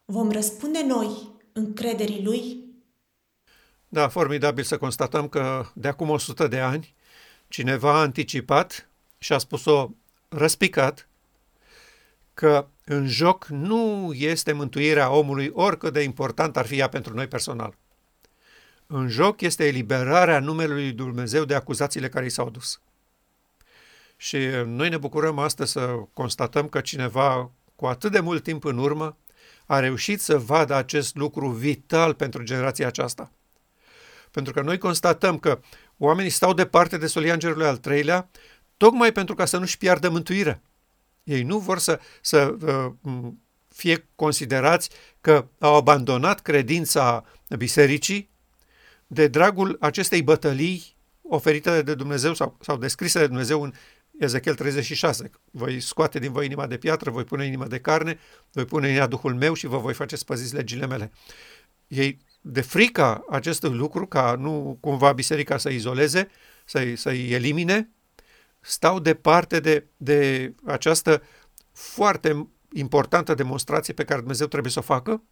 Vom 0.04 0.30
răspunde 0.30 0.82
noi 0.86 1.08
încrederii 1.52 2.24
lui? 2.24 2.64
Da, 3.88 4.08
formidabil 4.08 4.64
să 4.64 4.78
constatăm 4.78 5.28
că 5.28 5.66
de 5.74 5.88
acum 5.88 6.10
100 6.10 6.46
de 6.46 6.60
ani 6.60 6.94
cineva 7.48 7.90
a 7.90 8.00
anticipat 8.00 8.88
și 9.18 9.32
a 9.32 9.38
spus-o 9.38 9.90
răspicat 10.28 11.08
că 12.34 12.66
în 12.84 13.06
joc 13.06 13.46
nu 13.46 14.12
este 14.12 14.52
mântuirea 14.52 15.10
omului, 15.10 15.50
oricât 15.54 15.92
de 15.92 16.02
important 16.02 16.56
ar 16.56 16.66
fi 16.66 16.78
ea 16.78 16.88
pentru 16.88 17.14
noi 17.14 17.28
personal. 17.28 17.76
În 18.86 19.08
joc 19.08 19.40
este 19.40 19.66
eliberarea 19.66 20.40
numelui 20.40 20.82
lui 20.82 20.92
Dumnezeu 20.92 21.44
de 21.44 21.54
acuzațiile 21.54 22.08
care 22.08 22.24
i 22.24 22.30
s-au 22.30 22.50
dus. 22.50 22.80
Și 24.24 24.38
noi 24.64 24.88
ne 24.88 24.96
bucurăm 24.96 25.38
astăzi 25.38 25.72
să 25.72 25.80
constatăm 26.12 26.68
că 26.68 26.80
cineva 26.80 27.50
cu 27.76 27.86
atât 27.86 28.12
de 28.12 28.20
mult 28.20 28.42
timp 28.42 28.64
în 28.64 28.78
urmă 28.78 29.16
a 29.66 29.78
reușit 29.78 30.20
să 30.20 30.38
vadă 30.38 30.74
acest 30.74 31.16
lucru 31.16 31.48
vital 31.48 32.14
pentru 32.14 32.42
generația 32.42 32.86
aceasta. 32.86 33.30
Pentru 34.30 34.52
că 34.52 34.60
noi 34.60 34.78
constatăm 34.78 35.38
că 35.38 35.60
oamenii 35.98 36.30
stau 36.30 36.54
departe 36.54 36.96
de 36.96 37.06
solia 37.06 37.32
îngerului 37.32 37.66
al 37.66 37.76
treilea, 37.76 38.30
tocmai 38.76 39.12
pentru 39.12 39.34
ca 39.34 39.44
să 39.44 39.58
nu-și 39.58 39.78
piardă 39.78 40.08
mântuirea. 40.08 40.60
Ei 41.24 41.42
nu 41.42 41.58
vor 41.58 41.78
să, 41.78 42.00
să 42.20 42.54
uh, 42.62 43.12
fie 43.68 44.06
considerați 44.16 44.90
că 45.20 45.46
au 45.58 45.76
abandonat 45.76 46.40
credința 46.40 47.24
bisericii 47.58 48.30
de 49.06 49.26
dragul 49.26 49.76
acestei 49.80 50.22
bătălii 50.22 50.96
oferite 51.22 51.82
de 51.82 51.94
Dumnezeu 51.94 52.34
sau, 52.34 52.56
sau 52.60 52.76
descrise 52.76 53.18
de 53.18 53.26
Dumnezeu 53.26 53.62
în 53.62 53.72
Ezechiel 54.18 54.54
36. 54.54 55.30
Voi 55.50 55.80
scoate 55.80 56.18
din 56.18 56.32
voi 56.32 56.44
inima 56.44 56.66
de 56.66 56.76
piatră, 56.76 57.10
voi 57.10 57.24
pune 57.24 57.46
inima 57.46 57.66
de 57.66 57.78
carne, 57.78 58.18
voi 58.52 58.64
pune 58.64 58.88
în 58.88 58.96
ea 58.96 59.06
Duhul 59.06 59.34
meu 59.34 59.54
și 59.54 59.66
vă 59.66 59.78
voi 59.78 59.94
face 59.94 60.16
spăziți 60.16 60.54
legile 60.54 60.86
mele. 60.86 61.12
Ei, 61.86 62.18
de 62.40 62.60
frica 62.60 63.24
acestui 63.30 63.70
lucru, 63.70 64.06
ca 64.06 64.34
nu 64.38 64.78
cumva 64.80 65.12
biserica 65.12 65.58
să 65.58 65.68
izoleze, 65.68 66.28
să-i, 66.64 66.96
să-i 66.96 67.32
elimine, 67.32 67.90
stau 68.60 68.98
departe 68.98 69.60
de, 69.60 69.86
de 69.96 70.52
această 70.64 71.22
foarte 71.72 72.48
importantă 72.72 73.34
demonstrație 73.34 73.94
pe 73.94 74.04
care 74.04 74.18
Dumnezeu 74.18 74.46
trebuie 74.46 74.72
să 74.72 74.78
o 74.78 74.82
facă 74.82 75.22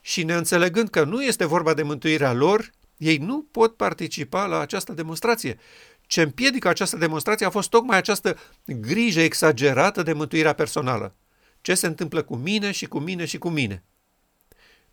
și 0.00 0.22
neînțelegând 0.22 0.88
că 0.88 1.04
nu 1.04 1.22
este 1.22 1.44
vorba 1.44 1.74
de 1.74 1.82
mântuirea 1.82 2.32
lor, 2.32 2.70
ei 2.96 3.16
nu 3.16 3.42
pot 3.50 3.76
participa 3.76 4.46
la 4.46 4.58
această 4.58 4.92
demonstrație. 4.92 5.58
Ce 6.06 6.22
împiedică 6.22 6.68
această 6.68 6.96
demonstrație 6.96 7.46
a 7.46 7.50
fost 7.50 7.70
tocmai 7.70 7.96
această 7.96 8.38
grijă 8.64 9.20
exagerată 9.20 10.02
de 10.02 10.12
mântuirea 10.12 10.52
personală. 10.52 11.14
Ce 11.60 11.74
se 11.74 11.86
întâmplă 11.86 12.22
cu 12.22 12.36
mine 12.36 12.70
și 12.70 12.86
cu 12.86 12.98
mine 12.98 13.24
și 13.24 13.38
cu 13.38 13.48
mine. 13.48 13.84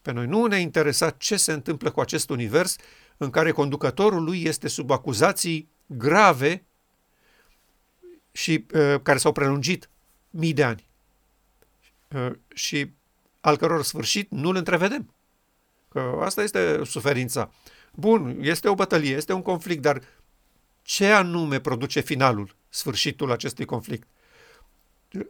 Pe 0.01 0.11
noi 0.11 0.25
nu 0.25 0.45
ne 0.45 0.59
interesa 0.59 1.09
ce 1.09 1.37
se 1.37 1.51
întâmplă 1.51 1.91
cu 1.91 1.99
acest 1.99 2.29
univers 2.29 2.75
în 3.17 3.29
care 3.29 3.51
conducătorul 3.51 4.23
lui 4.23 4.43
este 4.43 4.67
sub 4.67 4.91
acuzații 4.91 5.69
grave 5.85 6.63
și 8.31 8.65
uh, 8.73 8.95
care 9.01 9.17
s-au 9.17 9.31
prelungit 9.31 9.89
mii 10.29 10.53
de 10.53 10.63
ani 10.63 10.87
uh, 12.15 12.31
și 12.53 12.91
al 13.41 13.57
căror 13.57 13.83
sfârșit 13.83 14.31
nu-l 14.31 14.55
întrevedem. 14.55 15.13
Că 15.89 16.19
asta 16.21 16.43
este 16.43 16.81
suferința. 16.83 17.51
Bun, 17.93 18.37
este 18.41 18.67
o 18.67 18.75
bătălie, 18.75 19.15
este 19.15 19.33
un 19.33 19.41
conflict, 19.41 19.81
dar 19.81 20.01
ce 20.81 21.05
anume 21.05 21.59
produce 21.59 21.99
finalul, 21.99 22.55
sfârșitul 22.69 23.31
acestui 23.31 23.65
conflict? 23.65 24.07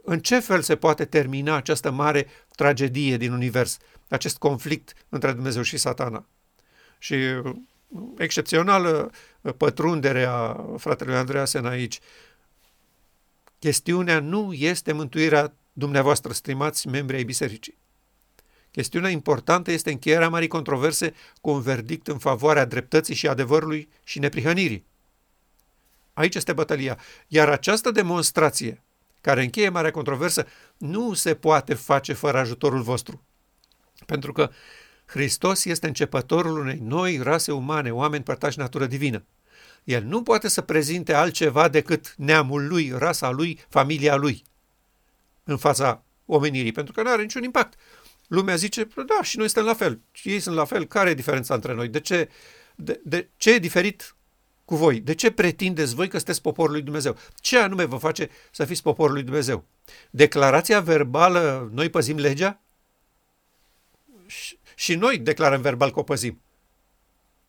În 0.02 0.20
ce 0.20 0.38
fel 0.38 0.62
se 0.62 0.76
poate 0.76 1.04
termina 1.04 1.56
această 1.56 1.90
mare 1.90 2.26
tragedie 2.56 3.16
din 3.16 3.32
univers, 3.32 3.78
acest 4.08 4.36
conflict 4.36 4.92
între 5.08 5.32
Dumnezeu 5.32 5.62
și 5.62 5.76
satana? 5.76 6.26
Și 6.98 7.14
uh, 7.14 7.54
excepțională 8.18 9.10
uh, 9.40 9.54
pătrundere 9.56 10.24
a 10.24 10.64
fratelui 10.76 11.14
Andreasen 11.14 11.66
aici. 11.66 12.00
Chestiunea 13.58 14.20
nu 14.20 14.52
este 14.52 14.92
mântuirea 14.92 15.52
dumneavoastră, 15.72 16.32
stimați 16.32 16.88
membri 16.88 17.16
ai 17.16 17.24
bisericii. 17.24 17.80
Chestiunea 18.70 19.10
importantă 19.10 19.70
este 19.70 19.90
încheierea 19.90 20.28
marii 20.28 20.48
controverse 20.48 21.14
cu 21.40 21.50
un 21.50 21.60
verdict 21.60 22.08
în 22.08 22.18
favoarea 22.18 22.64
dreptății 22.64 23.14
și 23.14 23.28
adevărului 23.28 23.88
și 24.04 24.18
neprihănirii. 24.18 24.84
Aici 26.14 26.34
este 26.34 26.52
bătălia. 26.52 26.98
Iar 27.28 27.48
această 27.48 27.90
demonstrație 27.90 28.82
care 29.20 29.42
încheie 29.42 29.68
marea 29.68 29.90
controversă 29.90 30.46
nu 30.76 31.12
se 31.12 31.34
poate 31.34 31.74
face 31.74 32.12
fără 32.12 32.38
ajutorul 32.38 32.82
vostru. 32.82 33.22
Pentru 34.06 34.32
că 34.32 34.50
Hristos 35.06 35.64
este 35.64 35.86
începătorul 35.86 36.58
unei 36.58 36.78
noi 36.82 37.18
rase 37.18 37.52
umane, 37.52 37.90
oameni 37.90 38.24
părtași 38.24 38.58
natură 38.58 38.86
divină. 38.86 39.24
El 39.84 40.02
nu 40.04 40.22
poate 40.22 40.48
să 40.48 40.60
prezinte 40.60 41.14
altceva 41.14 41.68
decât 41.68 42.14
neamul 42.16 42.66
lui, 42.66 42.92
rasa 42.96 43.30
lui, 43.30 43.60
familia 43.68 44.16
lui 44.16 44.44
în 45.44 45.56
fața 45.56 46.02
omenirii, 46.26 46.72
pentru 46.72 46.92
că 46.92 47.02
nu 47.02 47.10
are 47.10 47.22
niciun 47.22 47.42
impact. 47.42 47.78
Lumea 48.26 48.54
zice, 48.54 48.88
da, 49.06 49.22
și 49.22 49.36
noi 49.36 49.48
suntem 49.48 49.64
la 49.64 49.74
fel, 49.74 50.00
ei 50.22 50.40
sunt 50.40 50.54
la 50.54 50.64
fel, 50.64 50.84
care 50.84 51.10
e 51.10 51.14
diferența 51.14 51.54
între 51.54 51.74
noi? 51.74 51.88
De 51.88 52.00
ce, 52.00 52.28
de, 52.74 53.00
de 53.04 53.28
ce 53.36 53.50
e 53.52 53.58
diferit 53.58 54.14
cu 54.64 54.76
voi? 54.76 55.00
De 55.00 55.14
ce 55.14 55.30
pretindeți 55.30 55.94
voi 55.94 56.08
că 56.08 56.16
sunteți 56.16 56.42
poporul 56.42 56.72
lui 56.72 56.82
Dumnezeu? 56.82 57.16
Ce 57.40 57.58
anume 57.58 57.84
vă 57.84 57.96
face 57.96 58.30
să 58.50 58.64
fiți 58.64 58.82
poporul 58.82 59.14
lui 59.14 59.22
Dumnezeu? 59.22 59.64
Declarația 60.10 60.80
verbală, 60.80 61.70
noi 61.72 61.88
păzim 61.88 62.16
legea? 62.16 62.60
Și, 64.26 64.58
și 64.74 64.94
noi 64.94 65.18
declarăm 65.18 65.60
verbal 65.60 65.90
că 65.90 65.98
o 65.98 66.02
păzim. 66.02 66.40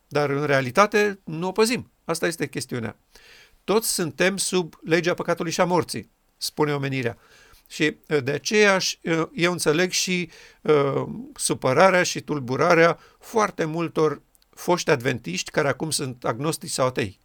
Dar 0.07 0.30
în 0.30 0.45
realitate 0.45 1.20
nu 1.24 1.47
o 1.47 1.51
păzim. 1.51 1.91
Asta 2.05 2.28
este 2.28 2.47
chestiunea. 2.47 2.97
Toți 3.64 3.93
suntem 3.93 4.38
sub 4.38 4.74
legea 4.84 5.14
păcatului 5.14 5.51
și 5.51 5.61
a 5.61 5.66
morții, 5.66 6.09
spune 6.38 6.74
omenirea. 6.74 7.18
Și 7.68 7.95
uh, 8.07 8.24
de 8.24 8.32
aceea 8.32 8.76
uh, 9.03 9.28
eu 9.34 9.51
înțeleg 9.51 9.91
și 9.91 10.30
uh, 10.61 11.03
supărarea 11.36 12.03
și 12.03 12.22
tulburarea 12.22 12.99
foarte 13.20 13.66
multor 13.66 14.22
foști 14.56 14.89
adventiști 14.89 15.51
care 15.51 15.68
acum 15.68 15.89
sunt 15.89 16.24
agnostici 16.24 16.70
sau 16.70 16.86
atei. 16.86 17.20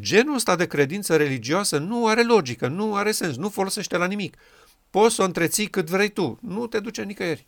Genul 0.00 0.34
ăsta 0.34 0.56
de 0.56 0.66
credință 0.66 1.16
religioasă 1.16 1.78
nu 1.78 2.06
are 2.06 2.22
logică, 2.22 2.66
nu 2.66 2.94
are 2.94 3.12
sens, 3.12 3.36
nu 3.36 3.48
folosește 3.48 3.96
la 3.96 4.06
nimic. 4.06 4.36
Poți 4.90 5.14
să 5.14 5.22
o 5.22 5.24
întreții 5.24 5.66
cât 5.66 5.90
vrei 5.90 6.08
tu, 6.08 6.38
nu 6.40 6.66
te 6.66 6.80
duce 6.80 7.02
nicăieri. 7.02 7.46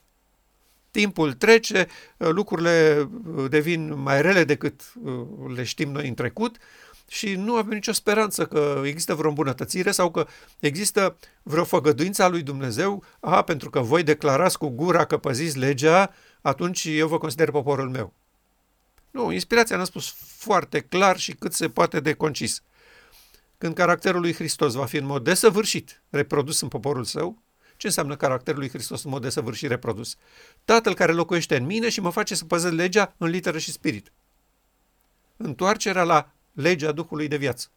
Timpul 0.90 1.32
trece, 1.32 1.86
lucrurile 2.16 3.08
devin 3.48 4.00
mai 4.00 4.22
rele 4.22 4.44
decât 4.44 4.92
le 5.54 5.62
știm 5.62 5.90
noi 5.90 6.08
în 6.08 6.14
trecut 6.14 6.56
și 7.08 7.34
nu 7.34 7.56
avem 7.56 7.72
nicio 7.72 7.92
speranță 7.92 8.46
că 8.46 8.82
există 8.84 9.14
vreo 9.14 9.28
îmbunătățire 9.28 9.90
sau 9.90 10.10
că 10.10 10.26
există 10.58 11.16
vreo 11.42 11.64
făgăduință 11.64 12.22
a 12.22 12.28
lui 12.28 12.42
Dumnezeu, 12.42 13.04
a, 13.20 13.42
pentru 13.42 13.70
că 13.70 13.80
voi 13.80 14.02
declarați 14.02 14.58
cu 14.58 14.68
gura 14.68 15.04
că 15.04 15.16
păziți 15.18 15.58
legea, 15.58 16.14
atunci 16.40 16.84
eu 16.84 17.08
vă 17.08 17.18
consider 17.18 17.50
poporul 17.50 17.90
meu. 17.90 18.12
Nu, 19.14 19.30
inspirația 19.30 19.76
ne-a 19.76 19.84
spus 19.84 20.14
foarte 20.18 20.80
clar 20.80 21.18
și 21.18 21.32
cât 21.32 21.52
se 21.52 21.68
poate 21.68 22.00
de 22.00 22.14
concis. 22.14 22.62
Când 23.58 23.74
caracterul 23.74 24.20
lui 24.20 24.34
Hristos 24.34 24.72
va 24.72 24.84
fi 24.84 24.96
în 24.96 25.04
mod 25.04 25.24
desăvârșit 25.24 26.02
reprodus 26.10 26.60
în 26.60 26.68
poporul 26.68 27.04
său, 27.04 27.42
ce 27.76 27.86
înseamnă 27.86 28.16
caracterul 28.16 28.58
lui 28.58 28.68
Hristos 28.68 29.04
în 29.04 29.10
mod 29.10 29.22
desăvârșit 29.22 29.68
reprodus? 29.68 30.16
Tatăl 30.64 30.94
care 30.94 31.12
locuiește 31.12 31.56
în 31.56 31.64
mine 31.64 31.88
și 31.88 32.00
mă 32.00 32.10
face 32.10 32.34
să 32.34 32.44
păzesc 32.44 32.74
legea 32.74 33.14
în 33.18 33.28
literă 33.28 33.58
și 33.58 33.72
spirit. 33.72 34.12
Întoarcerea 35.36 36.02
la 36.02 36.32
legea 36.52 36.92
Duhului 36.92 37.28
de 37.28 37.36
viață. 37.36 37.68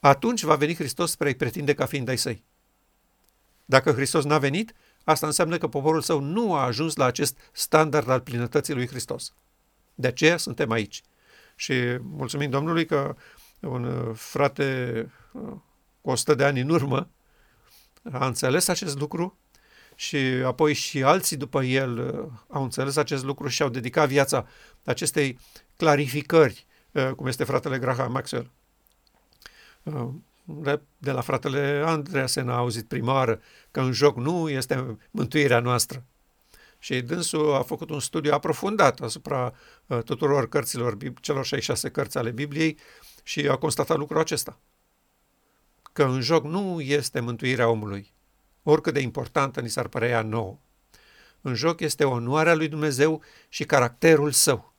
Atunci 0.00 0.42
va 0.42 0.54
veni 0.54 0.74
Hristos 0.74 1.10
spre 1.10 1.26
a-i 1.26 1.34
pretinde 1.34 1.74
ca 1.74 1.86
fiind 1.86 2.08
ai 2.08 2.18
săi. 2.18 2.44
Dacă 3.64 3.92
Hristos 3.92 4.24
n-a 4.24 4.38
venit, 4.38 4.74
asta 5.04 5.26
înseamnă 5.26 5.58
că 5.58 5.68
poporul 5.68 6.00
său 6.00 6.20
nu 6.20 6.54
a 6.54 6.64
ajuns 6.64 6.96
la 6.96 7.04
acest 7.04 7.38
standard 7.52 8.08
al 8.08 8.20
plinătății 8.20 8.74
lui 8.74 8.86
Hristos. 8.86 9.32
De 9.98 10.06
aceea 10.06 10.36
suntem 10.36 10.70
aici. 10.70 11.02
Și 11.56 11.74
mulțumim 12.02 12.50
Domnului 12.50 12.86
că 12.86 13.16
un 13.60 13.84
uh, 13.84 14.14
frate 14.14 15.10
uh, 15.32 15.52
cu 16.00 16.10
100 16.10 16.34
de 16.34 16.44
ani 16.44 16.60
în 16.60 16.68
urmă 16.68 17.08
a 18.12 18.26
înțeles 18.26 18.68
acest 18.68 18.98
lucru 18.98 19.38
și 19.94 20.16
apoi 20.44 20.72
și 20.72 21.02
alții 21.02 21.36
după 21.36 21.62
el 21.62 21.98
uh, 21.98 22.32
au 22.48 22.62
înțeles 22.62 22.96
acest 22.96 23.24
lucru 23.24 23.48
și 23.48 23.62
au 23.62 23.68
dedicat 23.68 24.08
viața 24.08 24.46
acestei 24.84 25.38
clarificări 25.76 26.66
Uh, 26.92 27.10
cum 27.16 27.26
este 27.26 27.44
fratele 27.44 27.78
Graham 27.78 28.12
Maxwell. 28.12 28.50
Uh, 29.82 30.08
de 30.98 31.10
la 31.10 31.20
fratele 31.20 31.82
Andreea 31.86 32.26
se 32.26 32.40
a 32.40 32.56
auzit 32.56 32.88
prima 32.88 33.12
oară 33.12 33.40
că 33.70 33.80
în 33.80 33.92
joc 33.92 34.16
nu 34.16 34.48
este 34.48 34.98
mântuirea 35.10 35.60
noastră, 35.60 36.04
Și 36.78 37.00
dânsul 37.00 37.54
a 37.54 37.62
făcut 37.62 37.90
un 37.90 38.00
studiu 38.00 38.32
aprofundat 38.32 39.00
asupra 39.00 39.54
uh, 39.86 40.02
tuturor 40.02 40.48
cărților, 40.48 40.96
celor 41.20 41.44
66 41.44 41.90
cărți 41.90 42.18
ale 42.18 42.30
Bibliei 42.30 42.78
și 43.22 43.48
a 43.48 43.56
constatat 43.56 43.96
lucrul 43.96 44.20
acesta. 44.20 44.58
Că 45.92 46.04
în 46.04 46.20
joc 46.20 46.44
nu 46.44 46.80
este 46.80 47.20
mântuirea 47.20 47.68
omului, 47.68 48.12
oricât 48.62 48.94
de 48.94 49.00
importantă 49.00 49.60
ni 49.60 49.68
s-ar 49.68 49.88
părea 49.88 50.22
nouă. 50.22 50.58
În 51.40 51.54
joc 51.54 51.80
este 51.80 52.04
onoarea 52.04 52.54
lui 52.54 52.68
Dumnezeu 52.68 53.22
și 53.48 53.64
caracterul 53.64 54.30
său. 54.30 54.74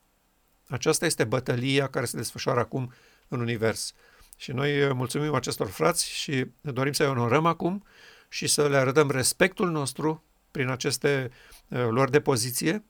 Aceasta 0.68 1.06
este 1.06 1.24
bătălia 1.24 1.88
care 1.88 2.04
se 2.04 2.16
desfășoară 2.16 2.60
acum 2.60 2.92
în 3.28 3.40
univers. 3.40 3.94
Și 4.36 4.52
noi 4.52 4.82
uh, 4.82 4.92
mulțumim 4.92 5.34
acestor 5.34 5.68
frați 5.68 6.10
și 6.10 6.46
ne 6.60 6.72
dorim 6.72 6.92
să-i 6.92 7.06
onorăm 7.06 7.46
acum 7.46 7.84
și 8.28 8.46
să 8.46 8.68
le 8.68 8.76
arătăm 8.76 9.10
respectul 9.10 9.70
nostru 9.70 10.24
prin 10.50 10.68
aceste 10.68 11.30
uh, 11.68 11.86
luări 11.90 12.10
de 12.10 12.20
poziție. 12.20 12.84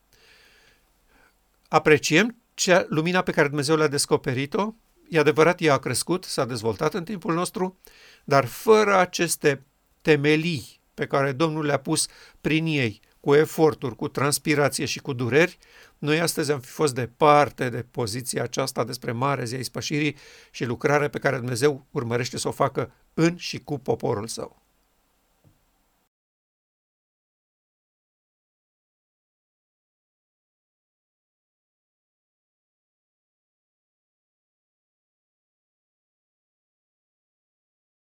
Apreciem 1.68 2.36
cea, 2.54 2.86
lumina 2.88 3.22
pe 3.22 3.32
care 3.32 3.48
Dumnezeu 3.48 3.76
le-a 3.76 3.88
descoperit-o. 3.88 4.74
E 5.08 5.18
adevărat, 5.18 5.60
ea 5.60 5.72
a 5.72 5.78
crescut, 5.78 6.24
s-a 6.24 6.44
dezvoltat 6.44 6.94
în 6.94 7.04
timpul 7.04 7.34
nostru, 7.34 7.78
dar 8.24 8.44
fără 8.44 8.96
aceste 8.96 9.64
temelii 10.02 10.80
pe 10.94 11.06
care 11.06 11.32
Domnul 11.32 11.64
le-a 11.64 11.78
pus 11.78 12.06
prin 12.40 12.66
ei, 12.66 13.00
cu 13.20 13.34
eforturi, 13.34 13.96
cu 13.96 14.08
transpirație 14.08 14.84
și 14.84 15.00
cu 15.00 15.12
dureri, 15.12 15.58
noi 15.98 16.20
astăzi 16.20 16.52
am 16.52 16.60
fi 16.60 16.70
fost 16.70 16.94
departe 16.94 17.68
de 17.68 17.86
poziția 17.90 18.42
aceasta 18.42 18.84
despre 18.84 19.12
mare 19.12 19.44
zi 19.44 19.54
a 19.54 19.58
ispășirii 19.58 20.16
și 20.50 20.64
lucrarea 20.64 21.08
pe 21.08 21.18
care 21.18 21.36
Dumnezeu 21.36 21.86
urmărește 21.90 22.38
să 22.38 22.48
o 22.48 22.50
facă 22.50 22.92
în 23.14 23.36
și 23.36 23.58
cu 23.58 23.78
poporul 23.78 24.26
său. 24.26 24.59